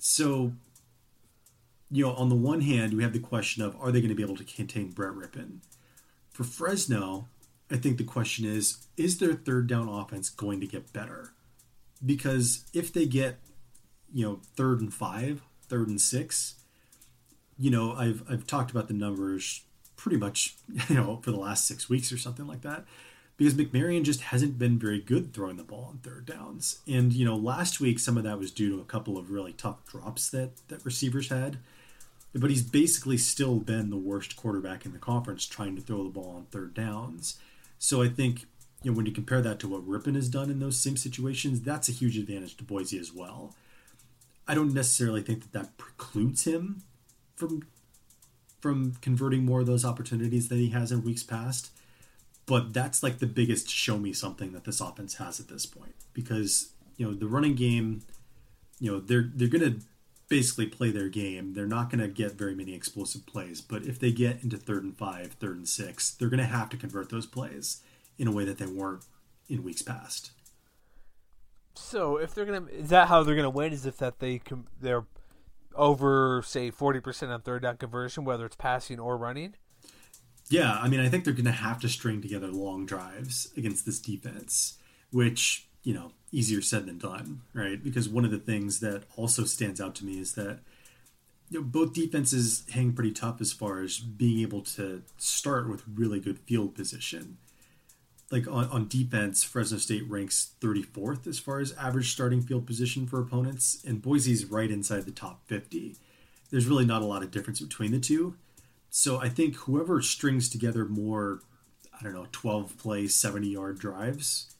[0.00, 0.52] So,
[1.90, 4.14] you know, on the one hand, we have the question of are they going to
[4.14, 5.58] be able to contain Brett Rypien?
[6.30, 7.28] For Fresno,
[7.70, 11.32] I think the question is is their third down offense going to get better?
[12.04, 13.38] Because if they get,
[14.12, 16.54] you know, third and five, third and six,
[17.56, 19.62] you know, I've I've talked about the numbers
[19.94, 20.56] pretty much,
[20.88, 22.84] you know, for the last six weeks or something like that
[23.40, 26.80] because McMaryion just hasn't been very good throwing the ball on third downs.
[26.86, 29.54] And you know, last week some of that was due to a couple of really
[29.54, 31.56] tough drops that that receivers had.
[32.34, 36.10] But he's basically still been the worst quarterback in the conference trying to throw the
[36.10, 37.40] ball on third downs.
[37.78, 38.44] So I think
[38.82, 41.62] you know when you compare that to what Rypien has done in those same situations,
[41.62, 43.54] that's a huge advantage to Boise as well.
[44.46, 46.82] I don't necessarily think that that precludes him
[47.36, 47.62] from
[48.60, 51.70] from converting more of those opportunities that he has in weeks past
[52.50, 55.94] but that's like the biggest show me something that this offense has at this point.
[56.12, 58.02] Because you know the running game
[58.80, 59.86] you know they're they're going to
[60.28, 61.54] basically play their game.
[61.54, 63.60] They're not going to get very many explosive plays.
[63.60, 66.68] But if they get into third and five third and six they're going to have
[66.70, 67.82] to convert those plays
[68.18, 69.04] in a way that they weren't
[69.48, 70.32] in weeks past.
[71.76, 73.72] So if they're going to is that how they're going to win?
[73.72, 74.40] Is if that they
[74.80, 75.06] they're
[75.76, 79.54] over say 40% on third down conversion whether it's passing or running
[80.50, 83.86] yeah, I mean, I think they're going to have to string together long drives against
[83.86, 84.78] this defense,
[85.12, 87.82] which, you know, easier said than done, right?
[87.82, 90.58] Because one of the things that also stands out to me is that
[91.50, 95.82] you know, both defenses hang pretty tough as far as being able to start with
[95.92, 97.38] really good field position.
[98.30, 103.06] like on, on defense, Fresno State ranks 34th as far as average starting field position
[103.06, 105.96] for opponents, and Boise's right inside the top 50.
[106.50, 108.34] There's really not a lot of difference between the two.
[108.90, 111.40] So I think whoever strings together more,
[111.98, 114.54] I don't know, 12 play, 70 yard drives,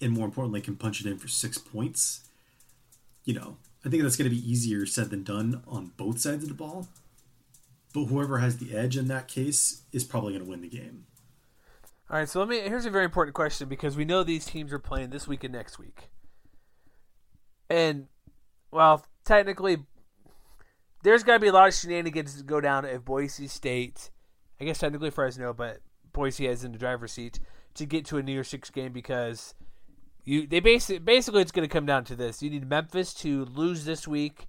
[0.00, 2.28] and more importantly, can punch it in for six points,
[3.24, 6.42] you know, I think that's going to be easier said than done on both sides
[6.42, 6.88] of the ball.
[7.92, 11.06] But whoever has the edge in that case is probably going to win the game.
[12.10, 12.60] All right, so let me.
[12.60, 15.54] Here's a very important question because we know these teams are playing this week and
[15.54, 16.10] next week,
[17.70, 18.08] and
[18.70, 19.78] well, technically,
[21.04, 24.10] there's got to be a lot of shenanigans to go down if Boise State,
[24.60, 25.80] I guess technically Fresno, but
[26.12, 27.38] Boise has in the driver's seat
[27.74, 29.54] to get to a New Year's Six game because
[30.24, 33.44] you they basically basically it's going to come down to this: you need Memphis to
[33.44, 34.48] lose this week,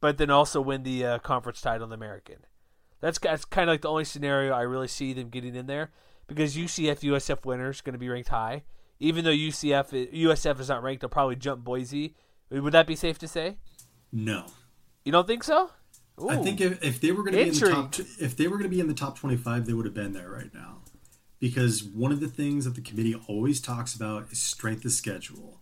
[0.00, 2.38] but then also win the uh, conference title in the American.
[3.00, 5.90] That's that's kind of like the only scenario I really see them getting in there
[6.26, 8.62] because UCF USF winner is going to be ranked high.
[8.98, 12.14] Even though UCF USF is not ranked, they'll probably jump Boise.
[12.50, 13.58] Would that be safe to say?
[14.10, 14.46] No.
[15.04, 15.70] You don't think so?
[16.20, 16.28] Ooh.
[16.28, 18.56] I think if, if they were going to be in the top, if they were
[18.58, 20.78] going to be in the top twenty-five, they would have been there right now.
[21.40, 25.60] Because one of the things that the committee always talks about is strength of schedule,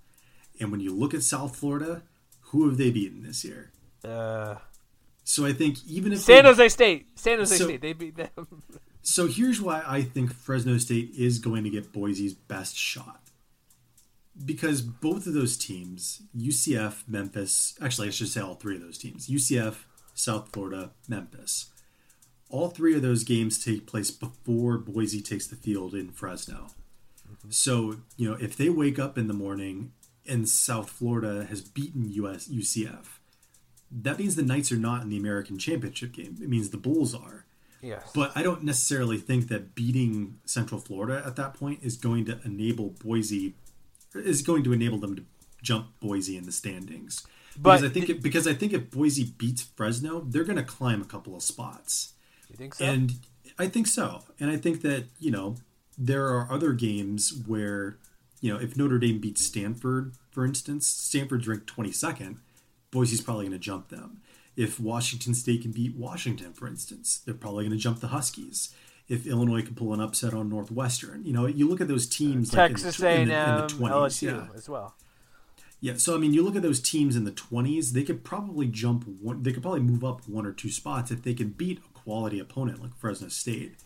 [0.58, 2.02] and when you look at South Florida,
[2.40, 3.70] who have they beaten this year?
[4.04, 4.56] Uh,
[5.24, 8.62] so I think even if San Jose State, San Jose so, State, they beat them.
[9.02, 13.22] So here's why I think Fresno State is going to get Boise's best shot.
[14.44, 18.98] Because both of those teams, UCF, Memphis, actually, I should say all three of those
[18.98, 19.76] teams UCF,
[20.20, 21.66] South Florida, Memphis.
[22.48, 26.68] All three of those games take place before Boise takes the field in Fresno.
[27.30, 27.50] Mm-hmm.
[27.50, 29.92] So, you know, if they wake up in the morning
[30.26, 33.06] and South Florida has beaten US UCF,
[33.90, 36.36] that means the Knights are not in the American Championship game.
[36.40, 37.46] It means the Bulls are.
[37.82, 38.10] Yes.
[38.14, 42.38] But I don't necessarily think that beating Central Florida at that point is going to
[42.44, 43.54] enable Boise
[44.14, 45.24] is going to enable them to
[45.62, 47.26] jump Boise in the standings.
[47.60, 51.02] Because I think it, because I think if Boise beats Fresno, they're going to climb
[51.02, 52.14] a couple of spots.
[52.48, 52.84] You think so?
[52.84, 53.12] And
[53.58, 54.22] I think so.
[54.38, 55.56] And I think that, you know,
[55.98, 57.98] there are other games where,
[58.40, 62.38] you know, if Notre Dame beats Stanford, for instance, Stanford's ranked 22nd,
[62.90, 64.22] Boise's probably going to jump them.
[64.56, 68.74] If Washington State can beat Washington, for instance, they're probably going to jump the Huskies.
[69.08, 72.50] If Illinois can pull an upset on Northwestern, you know, you look at those teams,
[72.50, 74.46] Texas like in the, A&M, in the, in the 20s, LSU yeah.
[74.54, 74.94] as well.
[75.80, 78.66] Yeah, so I mean, you look at those teams in the 20s, they could probably
[78.66, 81.78] jump one, they could probably move up one or two spots if they can beat
[81.78, 83.76] a quality opponent like Fresno State.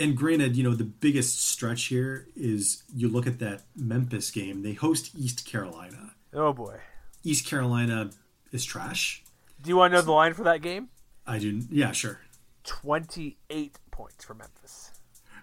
[0.00, 4.62] And granted, you know, the biggest stretch here is you look at that Memphis game,
[4.62, 6.14] they host East Carolina.
[6.32, 6.78] Oh boy.
[7.22, 8.10] East Carolina
[8.50, 9.22] is trash.
[9.62, 10.88] Do you want to know the line for that game?
[11.26, 11.62] I do.
[11.70, 12.20] Yeah, sure.
[12.64, 14.90] 28 points for Memphis.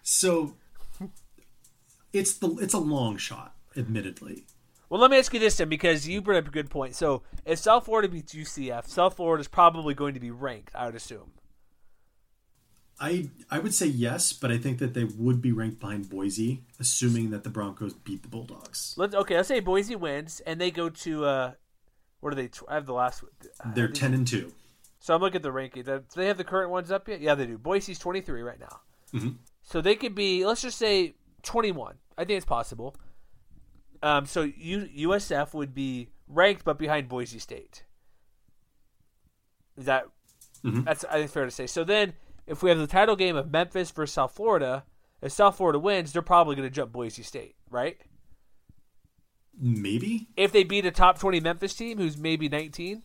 [0.01, 0.55] So
[2.13, 4.45] it's the it's a long shot, admittedly.
[4.89, 6.95] Well, let me ask you this then, because you brought up a good point.
[6.95, 10.73] So, if South Florida beats UCF, South Florida is probably going to be ranked.
[10.73, 11.31] I would assume.
[12.99, 16.63] I I would say yes, but I think that they would be ranked behind Boise,
[16.79, 18.95] assuming that the Broncos beat the Bulldogs.
[18.97, 19.35] Let's okay.
[19.35, 21.51] Let's say Boise wins and they go to uh,
[22.21, 22.49] what are they?
[22.67, 23.23] I have the last.
[23.63, 24.51] Uh, They're ten and two.
[24.99, 25.83] So I'm looking at the ranking.
[25.83, 27.21] Do they have the current ones up yet?
[27.21, 27.57] Yeah, they do.
[27.57, 28.79] Boise's 23 right now.
[29.13, 29.29] Mm-hmm.
[29.61, 31.13] So they could be, let's just say
[31.43, 31.95] 21.
[32.17, 32.95] I think it's possible.
[34.03, 37.83] Um, so U- USF would be ranked, but behind Boise State.
[39.77, 40.05] Is that
[40.63, 40.83] mm-hmm.
[40.83, 41.67] that's I think fair to say.
[41.67, 42.13] So then,
[42.45, 44.83] if we have the title game of Memphis versus South Florida,
[45.21, 47.97] if South Florida wins, they're probably going to jump Boise State, right?
[49.59, 53.03] Maybe if they beat a top twenty Memphis team who's maybe nineteen.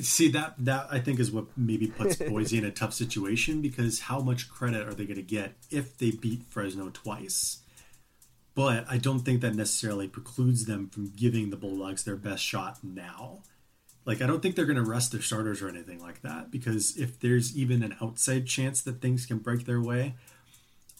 [0.00, 4.00] See that that I think is what maybe puts Boise in a tough situation because
[4.00, 7.58] how much credit are they going to get if they beat Fresno twice?
[8.56, 12.78] But I don't think that necessarily precludes them from giving the Bulldogs their best shot
[12.82, 13.42] now.
[14.06, 16.96] Like I don't think they're going to rest their starters or anything like that because
[16.96, 20.14] if there's even an outside chance that things can break their way,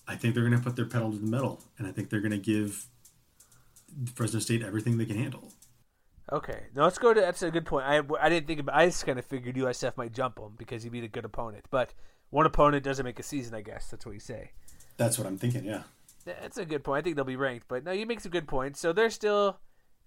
[0.07, 2.21] I think they're going to put their pedal to the metal and I think they're
[2.21, 2.87] going to give
[4.15, 5.53] Fresno State everything they can handle.
[6.31, 7.21] Okay, now let's go to.
[7.21, 7.87] That's a good point.
[7.87, 8.75] I, I didn't think about.
[8.75, 11.65] I just kind of figured USF might jump them because he beat a good opponent,
[11.71, 11.95] but
[12.31, 13.55] one opponent doesn't make a season.
[13.55, 14.51] I guess that's what you say.
[14.97, 15.65] That's what I'm thinking.
[15.65, 15.85] Yeah,
[16.27, 16.99] that's a good point.
[16.99, 18.81] I think they'll be ranked, but no, you make some good points.
[18.81, 19.59] So they're still,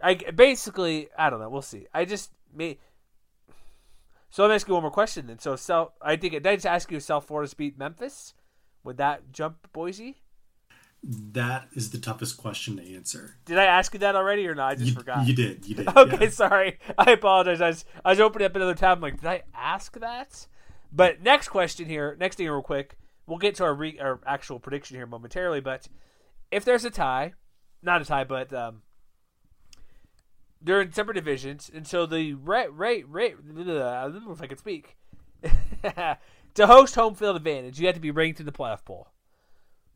[0.02, 1.50] I basically, I don't know.
[1.50, 1.88] We'll see.
[1.94, 2.78] I just may.
[4.30, 5.40] So let me ask you one more question then.
[5.40, 8.34] So, South, I think did I just ask you if South Florida's beat Memphis?
[8.84, 10.18] Would that jump Boise?
[11.02, 13.36] That is the toughest question to answer.
[13.46, 14.74] Did I ask you that already or not?
[14.74, 15.26] I just you, forgot.
[15.26, 15.66] You did.
[15.66, 15.88] You did.
[15.96, 16.30] okay, yeah.
[16.30, 16.80] sorry.
[16.98, 17.62] I apologize.
[17.62, 18.98] I was, I was opening up another tab.
[18.98, 20.48] I'm like, did I ask that?
[20.92, 22.98] But next question here, next thing real quick.
[23.28, 25.62] We'll get to our re, our actual prediction here momentarily.
[25.62, 25.88] But
[26.52, 27.34] if there's a tie,
[27.82, 28.82] not a tie, but um,
[30.62, 33.36] they're in separate divisions, and so the rate rate rate.
[33.50, 34.98] I don't know if I can speak.
[36.56, 39.08] to host home field advantage, you have to be ranked in the playoff poll.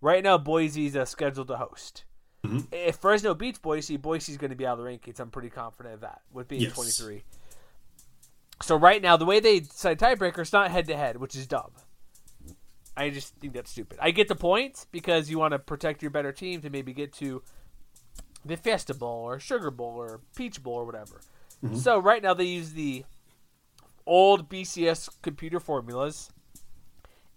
[0.02, 2.06] Right now, Boise's uh, scheduled to host.
[2.46, 2.74] Mm-hmm.
[2.74, 5.20] If Fresno beats Boise, Boise's going to be out of the rankings.
[5.20, 6.74] I'm pretty confident of that with being Yes.
[6.74, 7.24] 23.
[8.62, 11.48] So right now, the way they decide tiebreaker is not head to head, which is
[11.48, 11.72] dumb.
[12.96, 13.98] I just think that's stupid.
[14.02, 17.12] I get the point because you want to protect your better team to maybe get
[17.14, 17.42] to
[18.46, 21.22] the Fiesta Bowl or Sugar Bowl or Peach Bowl or whatever.
[21.64, 21.78] Mm-hmm.
[21.78, 23.06] So right now they use the
[24.06, 26.32] old BCS computer formulas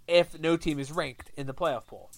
[0.06, 2.10] if no team is ranked in the playoff poll.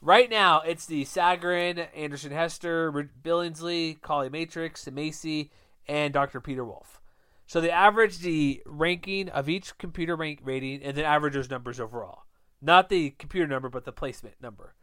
[0.00, 2.92] Right now it's the Sagarin, Anderson Hester,
[3.22, 5.50] Billingsley, Colley Matrix, Massey,
[5.88, 6.40] and Dr.
[6.40, 7.00] Peter Wolfe.
[7.46, 11.80] So they average the ranking of each computer rank rating and then average those numbers
[11.80, 12.24] overall.
[12.64, 14.74] Not the computer number, but the placement number.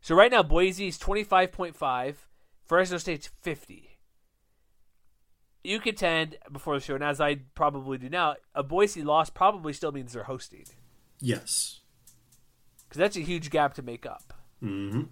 [0.00, 2.14] So right now Boise is 25.5,
[2.64, 3.86] Fresno State's 50
[5.62, 9.72] you contend before the show, and as I probably do now, a Boise loss probably
[9.72, 10.64] still means they're hosting
[11.20, 11.80] Yes.
[12.88, 14.32] because that's a huge gap to make up.
[14.60, 15.02] hmm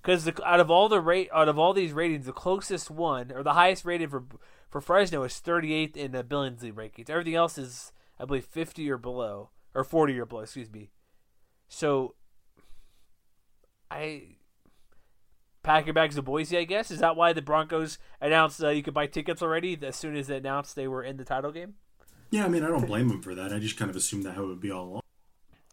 [0.00, 3.42] Because out of all the rate, out of all these ratings, the closest one or
[3.42, 4.24] the highest rated for
[4.70, 7.08] for Fresno is 38th in the Billingsley rankings.
[7.08, 10.42] Everything else is, I believe, 50 or below or 40 or below.
[10.42, 10.90] Excuse me.
[11.74, 12.14] So,
[13.90, 14.36] I
[15.62, 16.56] pack your bags to Boise.
[16.56, 19.96] I guess is that why the Broncos announced uh, you could buy tickets already as
[19.96, 21.74] soon as they announced they were in the title game.
[22.30, 23.52] Yeah, I mean, I don't blame them for that.
[23.52, 25.02] I just kind of assumed that how it would be all along.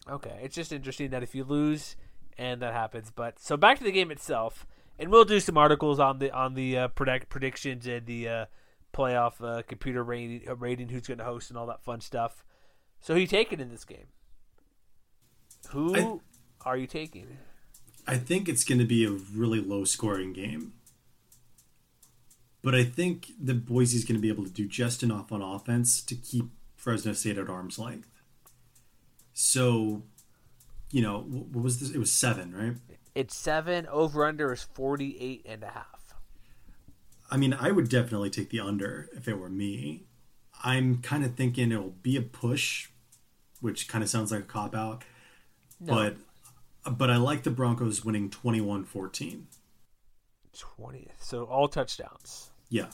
[0.10, 1.95] Okay, it's just interesting that if you lose
[2.38, 3.12] and that happens.
[3.12, 4.66] But so back to the game itself,
[4.97, 8.45] and we'll do some articles on the on the uh, predict predictions and the uh,
[8.93, 12.43] playoff uh, computer rating, uh, rating, who's going to host, and all that fun stuff.
[12.99, 14.08] So who you taking in this game?
[15.72, 17.38] Who I- are you taking?
[18.08, 20.74] I think it's going to be a really low scoring game.
[22.64, 26.02] But I think that is going to be able to do just enough on offense
[26.04, 26.46] to keep
[26.76, 28.10] Fresno State at arm's length.
[29.34, 30.04] So,
[30.92, 31.90] you know, what was this?
[31.92, 32.76] It was seven, right?
[33.16, 33.88] It's seven.
[33.88, 36.14] Over under is forty eight and a half.
[37.32, 40.04] I mean, I would definitely take the under if it were me.
[40.64, 42.90] I'm kind of thinking it'll be a push,
[43.60, 45.04] which kind of sounds like a cop out.
[45.82, 45.96] No.
[46.86, 49.44] But but I like the Broncos winning 21-14.
[50.58, 51.08] Twenty.
[51.20, 52.52] So all touchdowns.
[52.70, 52.88] Yeah.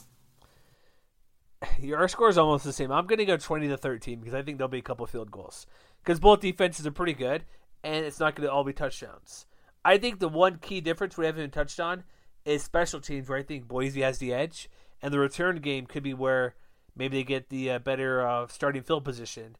[1.94, 2.92] Our score is almost the same.
[2.92, 5.30] I'm going to go 20 to 13 because I think there'll be a couple field
[5.30, 5.66] goals.
[6.02, 7.44] Because both defenses are pretty good,
[7.82, 9.46] and it's not going to all be touchdowns.
[9.84, 12.04] I think the one key difference we haven't even touched on
[12.44, 14.70] is special teams, where I think Boise has the edge,
[15.02, 16.54] and the return game could be where
[16.96, 19.56] maybe they get the uh, better uh, starting field position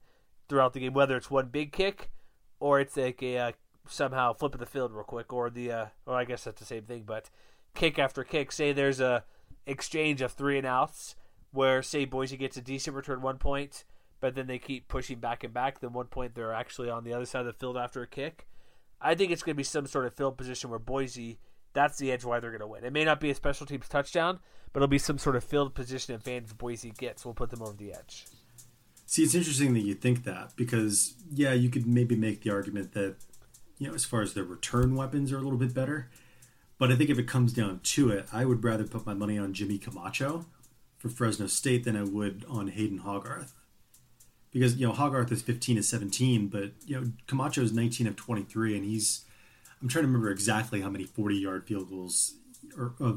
[0.48, 2.10] throughout the game, whether it's one big kick
[2.60, 3.52] or it's like a uh,
[3.88, 6.66] somehow flip of the field real quick, or the uh, or I guess that's the
[6.66, 7.30] same thing, but
[7.74, 8.52] kick after kick.
[8.52, 9.24] Say there's a
[9.66, 11.16] exchange of three and outs
[11.52, 13.84] where say Boise gets a decent return one point,
[14.20, 15.80] but then they keep pushing back and back.
[15.80, 18.46] Then one point they're actually on the other side of the field after a kick.
[19.00, 21.38] I think it's going to be some sort of field position where Boise
[21.74, 22.84] that's the edge why they're going to win.
[22.84, 24.40] It may not be a special teams touchdown,
[24.72, 27.24] but it'll be some sort of field position advantage Boise gets.
[27.24, 28.24] We'll put them over the edge.
[29.10, 32.92] See, it's interesting that you think that because yeah, you could maybe make the argument
[32.92, 33.16] that
[33.78, 36.10] you know, as far as their return weapons are a little bit better.
[36.76, 39.38] But I think if it comes down to it, I would rather put my money
[39.38, 40.44] on Jimmy Camacho
[40.98, 43.52] for Fresno State than I would on Haden Hoggarth.
[44.52, 48.16] Because, you know, Hoggarth is 15 to 17, but, you know, Camacho is 19 of
[48.16, 49.24] 23, and he's,
[49.80, 52.34] I'm trying to remember exactly how many 40 yard field goals
[52.76, 53.14] or uh,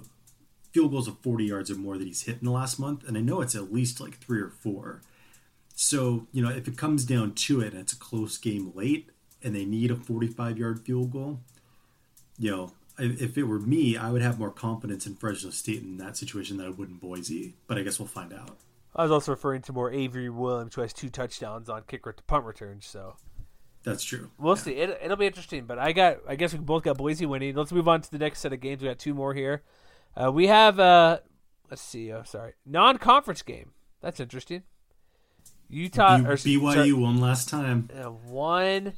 [0.72, 3.06] field goals of 40 yards or more that he's hit in the last month.
[3.06, 5.02] And I know it's at least like three or four.
[5.82, 9.10] So, you know, if it comes down to it and it's a close game late
[9.44, 11.40] and they need a 45 yard field goal,
[12.38, 15.82] you know, if if it were me, I would have more confidence in Fresno State
[15.82, 17.56] in that situation than I would in Boise.
[17.66, 18.60] But I guess we'll find out.
[18.96, 22.28] I was also referring to more Avery Williams, who has two touchdowns on kick ret-
[22.28, 22.86] punt returns.
[22.86, 23.16] So
[23.84, 24.30] That's true.
[24.38, 24.74] we'll see.
[24.74, 25.66] It, it'll be interesting.
[25.66, 26.18] But I got.
[26.28, 27.56] I guess we both got Boise winning.
[27.56, 28.84] Let's move on to the next set of games.
[28.84, 29.64] We got two more here.
[30.16, 30.80] Uh, we have.
[30.80, 31.22] Uh,
[31.72, 32.12] let's see.
[32.12, 33.72] Oh, sorry, non-conference game.
[34.00, 34.62] That's interesting.
[35.72, 37.90] Utah B- or BYU sorry, one last time.
[38.28, 38.94] one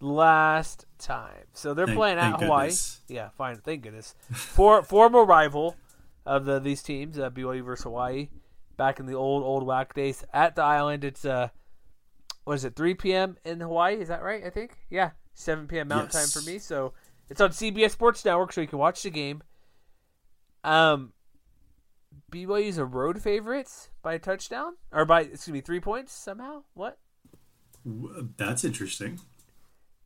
[0.00, 1.44] last time.
[1.52, 2.66] So they're Thank- playing at Hawaii.
[2.68, 3.00] goodness.
[3.08, 3.56] Yeah, fine.
[3.56, 4.14] Thank goodness.
[4.32, 5.76] For former rival
[6.24, 8.28] of the these teams, uh, BYU versus Hawaii,
[8.76, 11.04] back in the old old WAC days at the island.
[11.04, 11.48] It's uh,
[12.44, 12.76] what is it?
[12.76, 13.36] 3 p.m.
[13.44, 13.96] in Hawaii.
[14.00, 14.44] Is that right?
[14.44, 14.76] I think.
[14.90, 15.88] Yeah, 7 p.m.
[15.88, 16.32] Mountain Yes.
[16.34, 16.58] time for me.
[16.58, 16.92] So
[17.28, 19.42] it's on CBS Sports Network, so you can watch the game.
[20.64, 21.12] Um,
[22.30, 26.62] BYU's a road favorites by a touchdown or by excuse me three points somehow.
[26.74, 26.96] What?
[28.36, 29.18] That's interesting.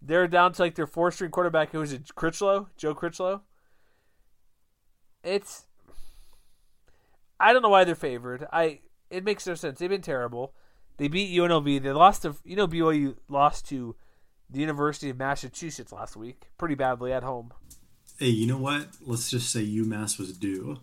[0.01, 1.73] They're down to like their four string quarterback.
[1.73, 2.15] Who was it?
[2.15, 3.43] Critchlow, Joe Critchlow.
[5.23, 5.67] it's
[7.39, 8.47] I don't know why they're favored.
[8.51, 8.81] I
[9.11, 9.79] it makes no sense.
[9.79, 10.55] They've been terrible.
[10.97, 11.83] They beat UNLV.
[11.83, 13.97] They lost to you know BYU lost to
[14.49, 17.53] the University of Massachusetts last week pretty badly at home.
[18.19, 18.89] Hey, you know what?
[19.05, 20.79] Let's just say UMass was due.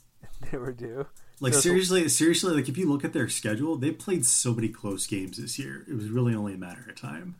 [0.50, 1.06] they were due.
[1.42, 5.08] Like seriously, seriously, like if you look at their schedule, they played so many close
[5.08, 5.84] games this year.
[5.88, 7.34] It was really only a matter of time.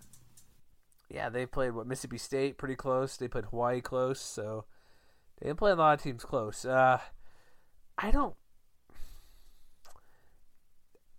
[1.08, 3.16] Yeah, they played what Mississippi State pretty close.
[3.16, 4.64] They played Hawaii close, so
[5.38, 6.64] they didn't play a lot of teams close.
[6.64, 6.98] Uh,
[7.96, 8.34] I don't.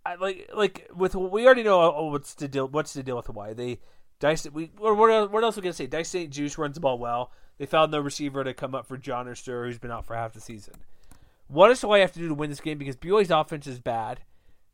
[0.04, 2.68] I like like with we already know uh, what's the deal.
[2.68, 3.54] What's the deal with Hawaii?
[3.54, 3.78] They
[4.20, 4.46] Dice.
[4.50, 5.86] We what else, what else are we gonna say?
[5.86, 6.30] Dice St.
[6.30, 7.32] Juste runs the ball well.
[7.56, 10.14] They found no receiver to come up for John or Stir, who's been out for
[10.14, 10.74] half the season.
[11.54, 12.78] What does Hawaii have to do to win this game?
[12.78, 14.18] Because BYU's offense is bad.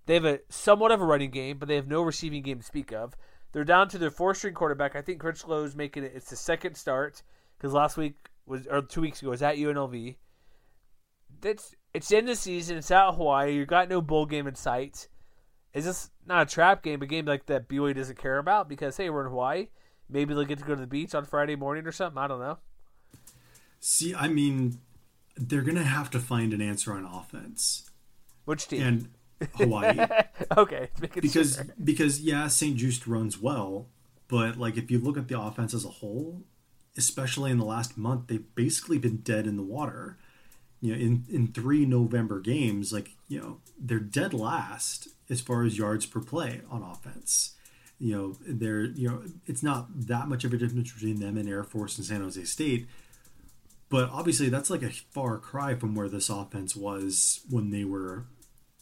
[0.06, 2.64] They have a somewhat of a running game, but they have no receiving game to
[2.64, 3.14] speak of.
[3.52, 4.96] They're down to their four string quarterback.
[4.96, 6.12] I think Critchlow is making it.
[6.14, 7.22] It's the second start
[7.58, 10.16] because last week was or two weeks ago was at UNLV.
[11.42, 12.78] That's it's in the season.
[12.78, 13.52] It's at Hawaii.
[13.52, 15.06] You got no bowl game in sight.
[15.74, 17.02] Is this not a trap game?
[17.02, 19.68] A game like that BYU doesn't care about because hey, we're in Hawaii.
[20.08, 22.18] Maybe they'll get to go to the beach on Friday morning or something.
[22.18, 22.56] I don't know.
[23.80, 24.78] See, I mean,
[25.40, 27.90] they're gonna have to find an answer on offense
[28.44, 28.82] Which team?
[28.82, 29.08] and
[29.54, 29.98] Hawaii
[30.56, 31.64] okay, because sure.
[31.82, 32.76] because yeah, St.
[32.76, 33.88] Juste runs well,
[34.28, 36.42] but like if you look at the offense as a whole,
[36.96, 40.18] especially in the last month, they've basically been dead in the water.
[40.82, 45.62] You know, in in three November games, like you know, they're dead last as far
[45.62, 47.54] as yards per play on offense.
[47.98, 51.48] You know, they're you know, it's not that much of a difference between them and
[51.48, 52.86] Air Force and San Jose State.
[53.90, 58.24] But obviously, that's like a far cry from where this offense was when they were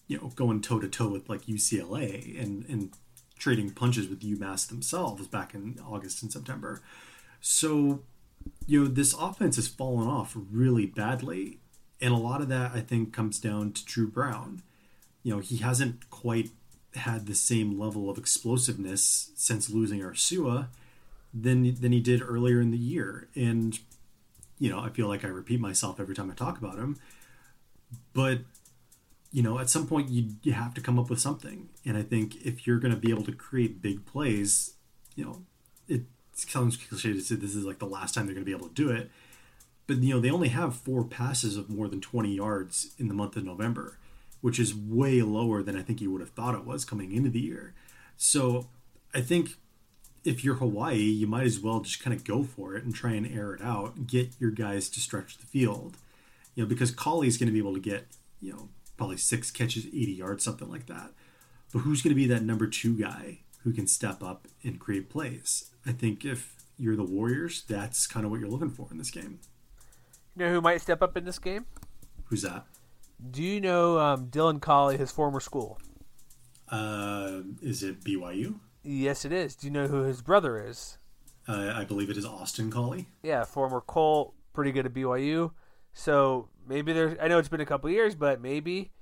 [0.08, 2.90] you know, going toe to toe with like UCLA and and
[3.38, 6.82] trading punches with UMass themselves back in August and September.
[7.40, 8.00] So,
[8.66, 11.58] you know, this offense has fallen off really badly,
[12.00, 14.62] and a lot of that I think comes down to Dru Brown.
[15.22, 16.50] You know, he hasn't quite
[16.94, 20.68] had the same level of explosiveness since losing Ursua
[21.32, 23.78] than than he did earlier in the year, and
[24.58, 26.96] you know, I feel like I repeat myself every time I talk about him,
[28.12, 28.40] but
[29.30, 31.68] you know, at some point you you have to come up with something.
[31.84, 34.74] And I think if you're going to be able to create big plays,
[35.14, 35.42] you know,
[35.86, 36.02] it
[36.32, 38.68] sounds cliche to say this is like the last time they're going to be able
[38.68, 39.10] to do it.
[39.86, 43.14] But you know, they only have four passes of more than 20 yards in the
[43.14, 43.98] month of November,
[44.40, 47.30] which is way lower than I think you would have thought it was coming into
[47.30, 47.74] the year.
[48.16, 48.68] So,
[49.14, 49.56] I think
[50.24, 53.12] if you're Hawaii, you might as well just kind of go for it and try
[53.12, 55.96] and air it out, get your guys to stretch the field.
[56.54, 58.06] You know, because Collie's going to be able to get,
[58.40, 61.12] you know, probably six catches, 80 yards, something like that.
[61.72, 65.08] But who's going to be that number two guy who can step up and create
[65.08, 65.70] plays?
[65.86, 69.10] I think if you're the Warriors, that's kind of what you're looking for in this
[69.10, 69.40] game.
[70.36, 71.66] You know who might step up in this game?
[72.26, 72.66] Who's that?
[73.30, 75.80] Do you know um, Dylan Collie, his former school?
[76.68, 78.60] Uh, is it BYU?
[78.90, 79.54] Yes, it is.
[79.54, 80.96] Do you know who his brother is?
[81.46, 83.06] Uh, I believe it is Austin Collie.
[83.22, 85.50] Yeah, former Colt, pretty good at BYU.
[85.92, 87.14] So maybe there's.
[87.20, 88.92] I know it's been a couple years, but maybe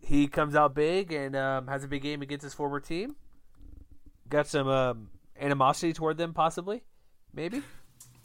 [0.00, 3.14] he comes out big and um, has a big game against his former team.
[4.28, 6.82] Got some um, animosity toward them, possibly.
[7.32, 7.62] Maybe.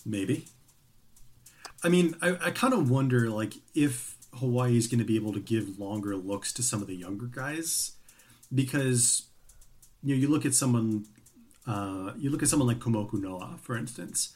[0.03, 0.47] Maybe.
[1.83, 5.33] I mean, I, I kind of wonder, like, if Hawaii is going to be able
[5.33, 7.91] to give longer looks to some of the younger guys,
[8.53, 9.28] because
[10.04, 11.06] you know you look at someone,
[11.68, 14.36] uh, you look at someone like Kumoku Noa, for instance.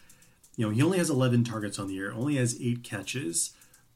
[0.55, 3.53] You know, he only has 11 targets on the year, only has eight catches,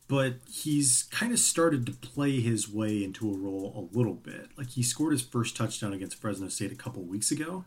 [0.07, 4.49] but he's kind of started to play his way into a role a little bit.
[4.57, 7.65] Like he scored his first touchdown against Fresno State a couple weeks ago,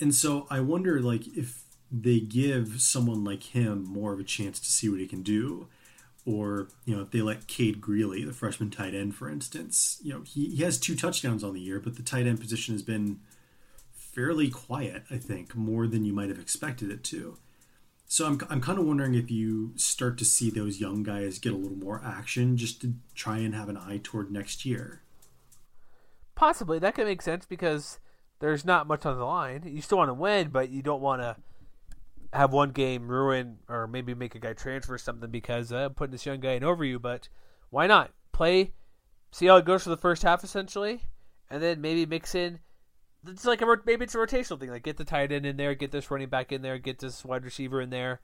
[0.00, 4.60] and so I wonder, like, if they give someone like him more of a chance
[4.60, 5.66] to see what he can do,
[6.28, 10.12] or you know, if they let Cade Greeley, the freshman tight end, for instance, you
[10.12, 12.82] know, he, he has two touchdowns on the year, but the tight end position has
[12.82, 13.20] been
[13.92, 15.04] fairly quiet.
[15.10, 17.38] I think more than you might have expected it to.
[18.06, 21.54] So I'm, I'm kind of wondering if you start to see those young guys get
[21.54, 25.00] a little more action just to try and have an eye toward next year.
[26.34, 28.00] Possibly that could make sense because
[28.40, 29.62] there's not much on the line.
[29.64, 31.36] You still want to win, but you don't want to
[32.32, 36.12] have one game ruin or maybe make a guy transfer something because uh, I'm putting
[36.12, 36.98] this young guy in over you.
[36.98, 37.28] But
[37.70, 38.72] why not play?
[39.30, 41.02] See how it goes for the first half essentially,
[41.50, 42.60] and then maybe mix in.
[43.26, 44.70] It's like a maybe it's a rotational thing.
[44.70, 47.24] Like get the tight end in there, get this running back in there, get this
[47.24, 48.20] wide receiver in there,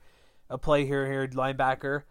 [0.49, 2.03] a play here, here, linebacker.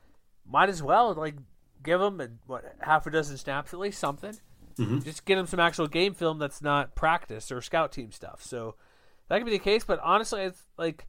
[0.47, 1.35] Might as well like
[1.83, 4.39] give them a, what half a dozen snaps at least something
[4.77, 8.43] just get him some actual game film that's not practice or scout team stuff.
[8.43, 8.75] So
[9.29, 9.85] that could be the case.
[9.85, 11.07] But honestly, it's like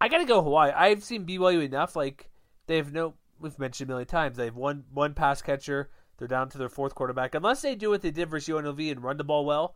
[0.00, 0.72] I gotta go Hawaii.
[0.72, 1.94] I've seen BYU enough.
[1.94, 2.30] Like
[2.66, 4.36] they have no we've mentioned a million times.
[4.36, 5.90] They have one one pass catcher.
[6.18, 7.34] They're down to their fourth quarterback.
[7.34, 9.74] Unless they do what they did versus UNLV and run the ball well,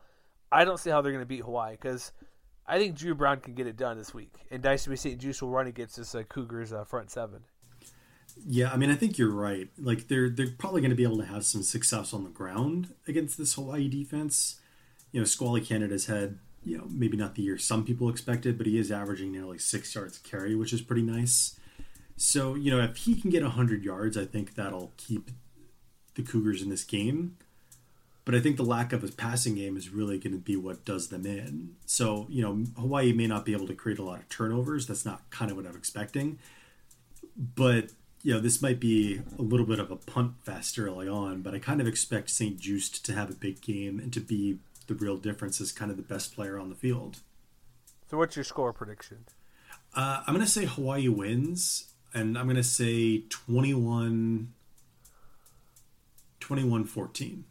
[0.53, 2.13] I don't see how they're going to beat Hawaii because
[2.67, 5.21] I think Dru Brown can get it done this week, and Dicey St.
[5.21, 7.45] Juste will run against this uh, Cougars uh, front seven.
[8.47, 9.69] Yeah, I mean, I think you're right.
[9.79, 12.95] Like they're they're probably going to be able to have some success on the ground
[13.07, 14.61] against this Hawaii defense.
[15.13, 18.67] You know, Squally Canada's had you know maybe not the year some people expected, but
[18.67, 21.59] he is averaging nearly six yards carry, which is pretty nice.
[22.17, 25.31] So you know, if he can get hundred yards, I think that'll keep
[26.15, 27.37] the Cougars in this game.
[28.25, 30.87] But I think the lack of a passing game is really going to be what
[30.87, 31.77] does them in.
[31.87, 34.87] So you know, Hawaii may not be able to create a lot of turnovers.
[34.87, 36.39] That's not kind of what I'm expecting.
[37.37, 37.91] But
[38.23, 41.55] you know, this might be a little bit of a punt fest early on, but
[41.55, 42.59] I kind of expect St.
[42.59, 45.97] Juste to have a big game and to be the real difference is kind of
[45.97, 47.21] the best player on the field.
[48.11, 49.25] So, what's your score prediction?
[49.95, 54.53] Uh, I'm going to say Hawaii wins, and I'm going to say 21
[56.41, 57.45] 21 14.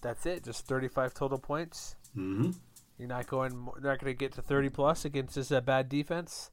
[0.00, 0.44] That's it?
[0.44, 1.96] Just 35 total points?
[2.16, 2.52] Mm-hmm.
[2.98, 5.88] You're not going, you're not going to get to 30 plus against this uh, bad
[5.88, 6.50] defense?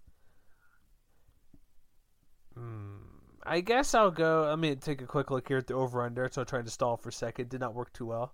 [2.54, 2.98] Hmm.
[3.44, 4.48] I guess I'll go.
[4.50, 6.28] Let me take a quick look here at the over under.
[6.32, 7.50] So I tried to stall for a second.
[7.50, 8.34] Did not work too well.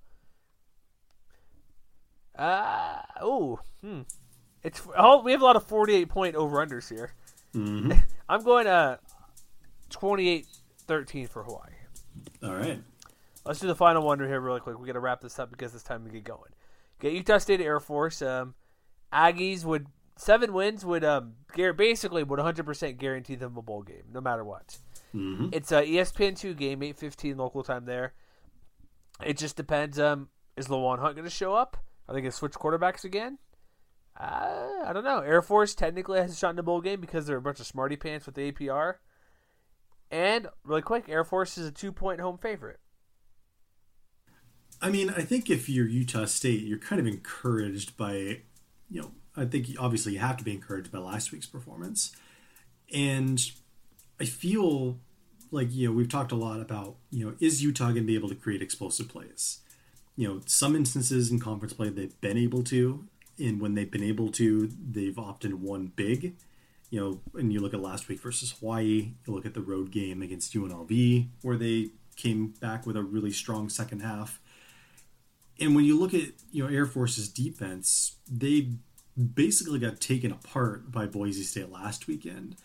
[2.35, 4.01] Uh, oh, hmm.
[4.63, 7.13] It's oh, we have a lot of 48 point over unders here.
[7.55, 7.91] Mm-hmm.
[8.29, 8.97] I'm going uh
[9.89, 10.47] 28
[10.87, 11.71] 13 for Hawaii.
[12.43, 12.81] All right.
[13.45, 14.79] Let's do the final one here really quick.
[14.79, 16.51] We got to wrap this up because it's time to get going.
[16.99, 18.21] Get Utah State Air Force.
[18.21, 18.53] Um,
[19.11, 21.33] Aggies would seven wins would um
[21.75, 24.77] basically would 100% guarantee them a bowl game no matter what.
[25.15, 25.47] Mm-hmm.
[25.51, 28.13] It's a ESPN two game, eight fifteen local time there.
[29.25, 29.99] It just depends.
[29.99, 31.77] Um, is LaJuan Hunt going to show up?
[32.11, 33.37] Are they going to switch quarterbacks again?
[34.19, 35.19] Uh, I don't know.
[35.19, 37.65] Air Force technically has a shot in the bowl game because they're a bunch of
[37.65, 38.95] smarty pants with the APR.
[40.11, 42.81] And really quick, Air Force is a two point home favorite.
[44.81, 48.41] I mean, I think if you're Utah State, you're kind of encouraged by,
[48.89, 52.13] you know, I think obviously you have to be encouraged by last week's performance.
[52.93, 53.41] And
[54.19, 54.99] I feel
[55.49, 58.15] like, you know, we've talked a lot about, you know, is Utah going to be
[58.15, 59.61] able to create explosive plays?
[60.15, 63.05] You know, some instances in conference play they've been able to,
[63.39, 66.35] and when they've been able to, they've often won big.
[66.89, 69.91] You know, and you look at last week versus Hawaii, you look at the road
[69.91, 74.41] game against UNLV, where they came back with a really strong second half.
[75.59, 78.71] And when you look at, you know, Air Force's defense, they
[79.17, 82.55] basically got taken apart by Boise State last weekend.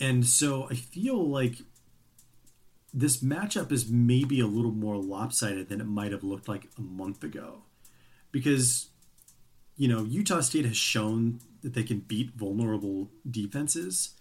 [0.00, 1.58] And so I feel like
[2.92, 6.80] this matchup is maybe a little more lopsided than it might have looked like a
[6.80, 7.62] month ago.
[8.32, 8.88] Because,
[9.76, 14.14] you know, Utah State has shown that they can beat vulnerable defenses.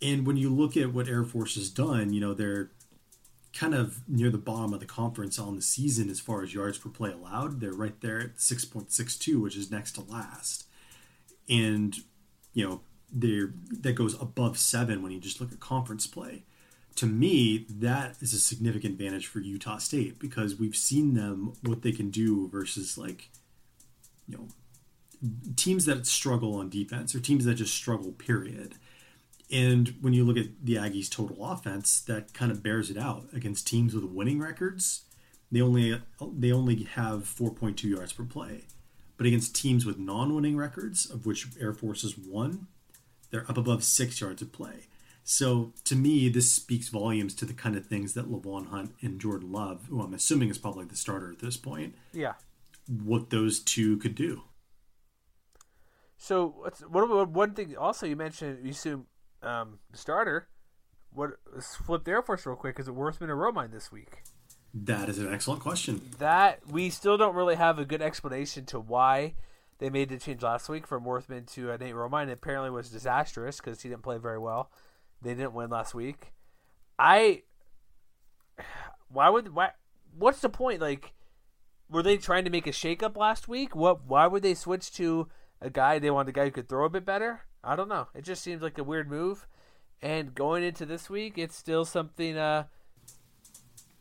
[0.00, 2.70] And when you look at what Air Force has done, you know, they're
[3.52, 6.78] kind of near the bottom of the conference on the season as far as yards
[6.78, 7.60] per play allowed.
[7.60, 10.66] They're right there at 6.62, which is next to last.
[11.48, 11.96] And,
[12.52, 12.80] you know,
[13.10, 16.44] they're, that goes above seven when you just look at conference play.
[16.96, 21.82] To me, that is a significant advantage for Utah State because we've seen them what
[21.82, 23.30] they can do versus like,
[24.26, 24.48] you know,
[25.56, 28.74] teams that struggle on defense or teams that just struggle, period.
[29.50, 33.26] And when you look at the Aggies' total offense, that kind of bears it out
[33.32, 35.02] against teams with winning records.
[35.52, 38.64] They only they only have 4.2 yards per play,
[39.16, 42.66] but against teams with non-winning records, of which Air Force is one,
[43.30, 44.88] they're up above six yards of play.
[45.28, 49.20] So to me, this speaks volumes to the kind of things that LaJuan Hunt and
[49.20, 52.34] Jordan Love, who I'm assuming is probably the starter at this point, Yeah.
[52.86, 54.44] what those two could do.
[56.16, 59.06] So what one thing also you mentioned you assume
[59.42, 60.46] um, starter.
[61.12, 62.78] What let's flip the Air Force real quick.
[62.78, 64.22] Is it Worthman or Romine this week?
[64.72, 66.02] That is an excellent question.
[66.18, 69.34] That we still don't really have a good explanation to why
[69.78, 72.28] they made the change last week from Worthman to uh, Nate Romine.
[72.28, 74.70] It apparently was disastrous because he didn't play very well.
[75.22, 76.32] They didn't win last week.
[76.98, 77.42] I
[79.08, 79.70] why would why
[80.16, 80.80] what's the point?
[80.80, 81.12] Like,
[81.90, 83.74] were they trying to make a shakeup last week?
[83.74, 84.06] What?
[84.06, 85.28] Why would they switch to
[85.60, 87.42] a guy they wanted a guy who could throw a bit better?
[87.62, 88.08] I don't know.
[88.14, 89.46] It just seems like a weird move.
[90.02, 92.36] And going into this week, it's still something.
[92.36, 92.64] Uh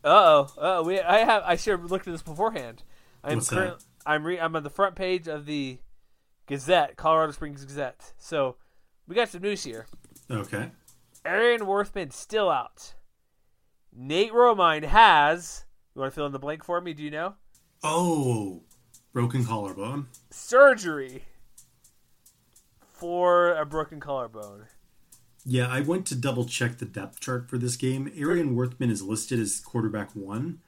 [0.04, 2.84] oh, oh, we I have I should have looked at this beforehand.
[3.24, 5.80] I'm What's current, I'm re, I'm on the front page of the
[6.48, 8.14] Gazette, Colorado Springs Gazette.
[8.18, 8.58] So
[9.08, 9.88] we got some news here.
[10.30, 10.70] Okay.
[11.26, 12.94] Arion Worthman still out.
[13.92, 15.66] Nate Romine has.
[15.96, 16.94] You want to fill in the blank for me?
[16.94, 17.36] Do you know?
[17.84, 18.64] Oh,
[19.14, 20.08] broken collarbone.
[20.30, 21.24] Surgery
[22.80, 24.66] for a broken collarbone.
[25.46, 28.12] Yeah, I went to double check the depth chart for this game.
[28.18, 30.60] Arion Worthman is listed as quarterback one,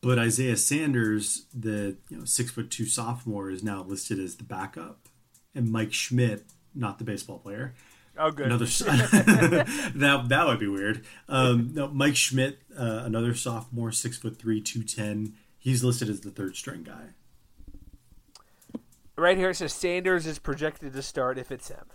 [0.00, 4.44] but Isaiah Sanders, the you know six foot two sophomore, is now listed as the
[4.44, 5.08] backup,
[5.54, 6.44] and Mike Schmidt,
[6.74, 7.74] not the baseball player.
[8.18, 8.46] Oh, good.
[8.46, 8.64] Another
[9.94, 11.04] that that would be weird.
[11.28, 15.34] Um, no, Mike Schmidt, uh, another sophomore, six foot three, two ten.
[15.58, 17.08] He's listed as the third string guy.
[19.16, 21.86] Right here it says Sanders is projected to start if it's him.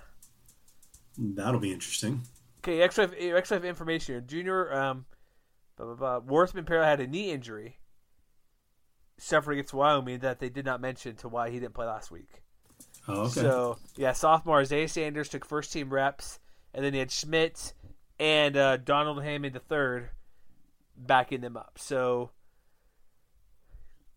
[1.18, 2.24] That'll be interesting.
[2.60, 4.22] Okay, extra extra information here.
[4.22, 5.06] Junior um,
[5.78, 6.20] blah, blah, blah.
[6.20, 7.80] Worthman apparently had a knee injury,
[9.18, 12.42] suffering against Wyoming that they did not mention to why he didn't play last week.
[13.08, 13.42] Oh, okay.
[13.42, 16.40] So yeah, sophomore Isaiah Sanders took first team reps,
[16.74, 17.74] and then he had Schmidt
[18.20, 20.10] and uh, Donald Hammond the third
[20.96, 21.78] backing them up.
[21.78, 22.32] So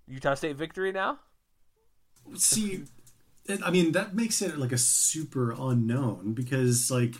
[0.06, 1.18] Utah State victory now.
[2.36, 2.84] See,
[3.64, 7.14] I mean that makes it like a super unknown because like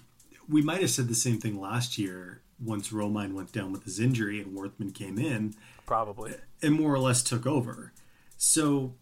[0.48, 3.98] we might have said the same thing last year once Romine went down with his
[3.98, 5.54] injury and Worthman came in,
[5.86, 7.92] probably, and more or less took over.
[8.36, 8.94] So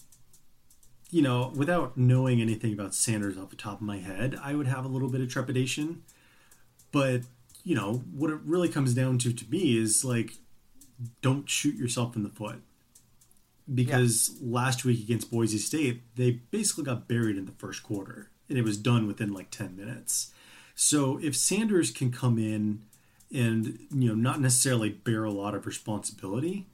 [1.12, 4.66] you know, without knowing anything about Sanders off the top of my head, I would
[4.66, 6.02] have a little bit of trepidation.
[6.90, 7.20] But,
[7.62, 10.38] you know, what it really comes down to to me is like,
[11.20, 12.62] don't shoot yourself in the foot.
[13.72, 14.48] Because yeah.
[14.58, 18.64] last week against Boise State, they basically got buried in the first quarter, and it
[18.64, 20.32] was done within like 10 minutes.
[20.74, 22.80] So if Sanders can come in
[23.32, 26.66] and, you know, not necessarily bear a lot of responsibility,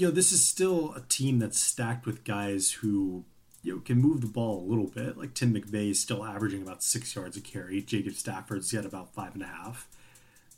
[0.00, 3.24] you know, this is still a team that's stacked with guys who
[3.62, 5.18] you know can move the ball a little bit.
[5.18, 7.82] Like Tim McVay is still averaging about six yards a carry.
[7.82, 9.88] Jacob Stafford's got about five and a half.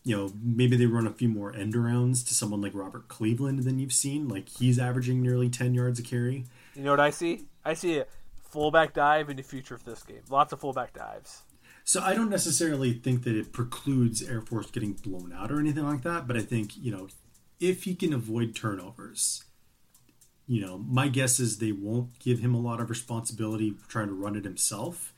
[0.05, 3.65] You know, maybe they run a few more end arounds to someone like Robert Cleveland
[3.65, 4.29] than you've seen.
[4.29, 6.45] Like he's averaging nearly ten yards a carry.
[6.75, 7.47] You know what I see?
[7.65, 8.07] I see a
[8.49, 10.23] fullback dive in the future of this game.
[10.31, 11.43] Lots of fullback dives.
[11.85, 15.85] So I don't necessarily think that it precludes Air Force getting blown out or anything
[15.85, 17.09] like that, but I think, you know,
[17.63, 19.45] if he can avoid turnovers,
[20.49, 24.15] you know, my guess is they won't give him a lot of responsibility trying to
[24.15, 25.15] run it himself.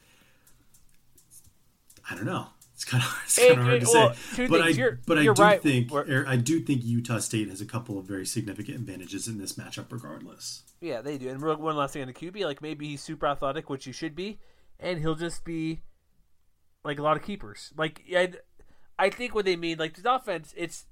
[2.08, 2.48] I don't know.
[2.74, 5.22] It's kind of, it's kind of hard to well, say, but I you're, but I
[5.22, 5.62] do right.
[5.62, 9.38] think We're, I do think Utah State has a couple of very significant advantages in
[9.38, 10.64] this matchup, regardless.
[10.82, 11.30] Yeah, they do.
[11.30, 14.14] And one last thing on the QB, like maybe he's super athletic, which he should
[14.14, 14.38] be,
[14.78, 15.80] and he'll just be
[16.84, 17.72] like a lot of keepers.
[17.74, 18.32] Like I,
[18.98, 20.84] I think what they mean, like the offense, it's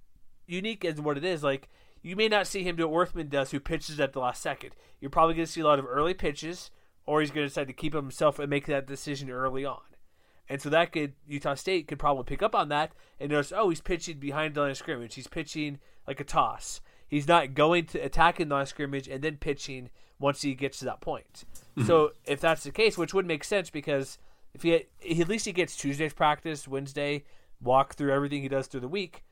[0.47, 1.43] unique as what it is.
[1.43, 1.69] Like
[2.03, 4.73] you may not see him do what Worthman does, who pitches at the last second.
[5.01, 6.71] You're probably going to see a lot of early pitches,
[7.07, 9.81] or he's going to decide to keep himself and make that decision early on.
[10.49, 13.71] And so that could Utah State could probably pick up on that and notice, oh,
[13.71, 15.15] he's pitching behind the line of scrimmage.
[15.15, 16.81] He's pitching like a toss.
[17.07, 20.81] He's not going to attacking the line of scrimmage and then pitching once he gets
[20.81, 21.45] to that point.
[21.77, 21.87] Mm-hmm.
[21.87, 24.19] So if that's the case, which would make sense because
[24.55, 27.25] if he, at least he gets Tuesday's practice, Wednesday,
[27.61, 29.23] walk through everything he does through the week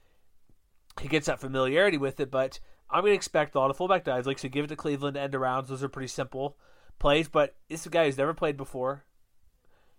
[1.01, 2.61] he gets that familiarity with it, but
[2.91, 4.27] I'm going to expect a lot of fullback dives.
[4.27, 5.69] Like, so give it to Cleveland end arounds.
[5.69, 6.57] Those are pretty simple
[6.99, 9.05] plays, but this is a guy who's never played before.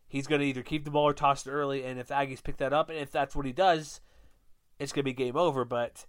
[0.07, 2.43] He's going to either keep the ball or toss it early, and if the Aggies
[2.43, 4.01] pick that up, and if that's what he does,
[4.77, 5.63] it's going to be game over.
[5.63, 6.05] But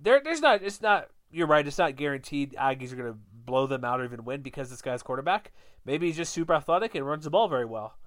[0.00, 3.66] there, there's not, it's not, you're right, it's not guaranteed Aggies are going to blow
[3.66, 5.52] them out or even win because this guy's quarterback.
[5.84, 7.98] Maybe he's just super athletic and runs the ball very well.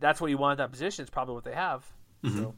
[0.00, 1.02] That's what you want at that position.
[1.02, 1.86] It's probably what they have.
[2.24, 2.38] Mm-hmm.
[2.38, 2.54] So.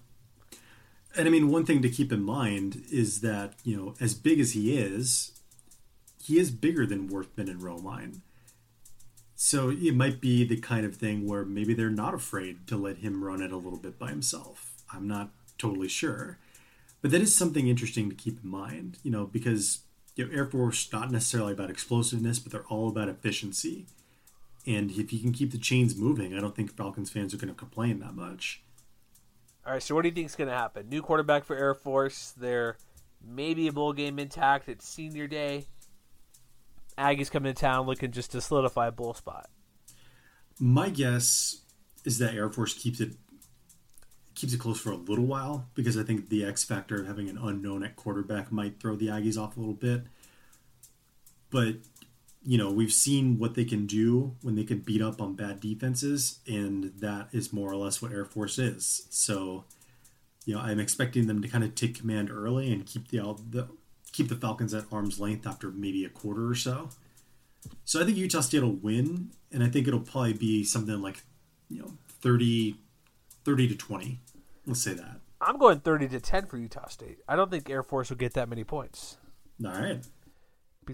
[1.16, 4.40] And I mean, one thing to keep in mind is that, you know, as big
[4.40, 5.32] as he is,
[6.22, 8.20] he is bigger than Worthman and Romine.
[9.36, 12.98] So it might be the kind of thing where maybe they're not afraid to let
[12.98, 14.72] him run it a little bit by himself.
[14.92, 16.38] I'm not totally sure.
[17.02, 19.80] But that is something interesting to keep in mind, you know, because
[20.16, 23.86] you know, Air Force not necessarily about explosiveness, but they're all about efficiency.
[24.66, 27.52] And if you can keep the chains moving, I don't think Falcons fans are going
[27.52, 28.62] to complain that much.
[29.66, 30.88] All right, so what do you think is going to happen?
[30.88, 32.34] New quarterback for Air Force.
[32.36, 32.76] They're
[33.26, 34.68] maybe a bowl game intact.
[34.68, 35.66] It's senior day.
[36.98, 39.48] Aggies coming to town looking just to solidify a bowl spot.
[40.60, 41.62] My guess
[42.04, 43.12] is that Air Force keeps it
[44.34, 47.28] keeps it close for a little while because I think the X factor of having
[47.28, 50.02] an unknown at quarterback might throw the Aggies off a little bit.
[51.50, 51.76] But
[52.44, 55.60] you know, we've seen what they can do when they can beat up on bad
[55.60, 59.06] defenses, and that is more or less what Air Force is.
[59.08, 59.64] So,
[60.44, 63.18] you know, I'm expecting them to kind of take command early and keep the,
[63.48, 63.68] the
[64.12, 66.90] keep the Falcons at arm's length after maybe a quarter or so.
[67.84, 71.22] So I think Utah State will win, and I think it'll probably be something like,
[71.70, 72.76] you know, 30,
[73.44, 74.20] 30 to 20.
[74.66, 75.20] Let's say that.
[75.40, 77.18] I'm going 30 to 10 for Utah State.
[77.26, 79.16] I don't think Air Force will get that many points.
[79.64, 80.04] All right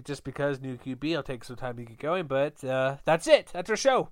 [0.03, 2.27] just because new QB, it'll take some time to get going.
[2.27, 3.49] But uh, that's it.
[3.53, 4.09] That's our show.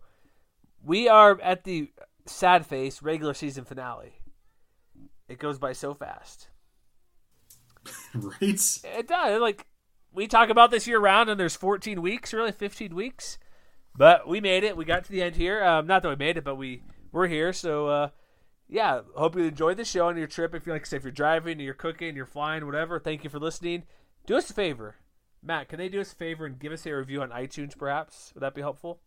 [0.83, 1.91] We are at the
[2.25, 4.21] sad face regular season finale.
[5.27, 6.49] it goes by so fast.
[8.13, 8.79] right?
[8.83, 9.41] It does.
[9.41, 9.65] Like
[10.13, 13.37] we talk about this year round, and there's 14 weeks, really 15 weeks,
[13.95, 14.77] but we made it.
[14.77, 15.63] We got to the end here.
[15.63, 17.53] Um, not that we made it, but we we're here.
[17.53, 18.09] So uh,
[18.67, 20.53] yeah, hope you enjoyed the show on your trip.
[20.53, 22.99] If you like, say, if you're driving, you're cooking, you're flying, whatever.
[22.99, 23.83] Thank you for listening.
[24.25, 24.95] Do us a favor,
[25.41, 25.69] Matt.
[25.69, 28.31] Can they do us a favor and give us a review on iTunes, perhaps?
[28.33, 28.99] Would that be helpful?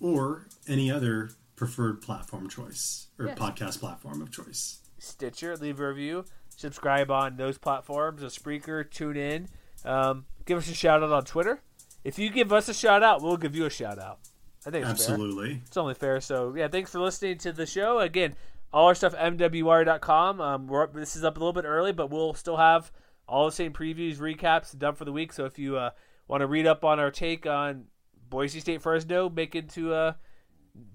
[0.00, 3.38] Or any other preferred platform choice or Yes.
[3.38, 4.80] podcast platform of choice.
[4.98, 6.24] Stitcher, leave a review,
[6.56, 9.48] subscribe on those platforms, a Spreaker, tune in,
[9.84, 11.62] um, give us a shout out on Twitter.
[12.04, 14.20] If you give us a shout out, we'll give you a shout out.
[14.66, 15.14] I think it's fair.
[15.14, 15.62] Absolutely.
[15.66, 16.20] It's only fair.
[16.20, 17.98] So yeah, thanks for listening to the show.
[17.98, 18.34] Again,
[18.72, 20.40] all our stuff mwr.com.
[20.40, 22.90] Um, we're up, this is up a little bit early, but we'll still have
[23.30, 25.32] all the same previews, recaps done for the week.
[25.32, 25.90] So if you uh,
[26.26, 27.84] want to read up on our take on
[28.28, 30.12] Boise State Fresno making to uh,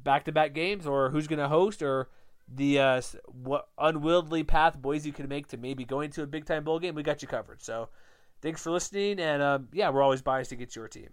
[0.03, 2.09] back-to-back games, or who's going to host, or
[2.47, 6.79] the uh, what unwieldy path Boise could make to maybe going to a big-time bowl
[6.79, 7.61] game, we got you covered.
[7.61, 7.89] So
[8.41, 11.09] thanks for listening, and um, yeah, we're always biased to get your team.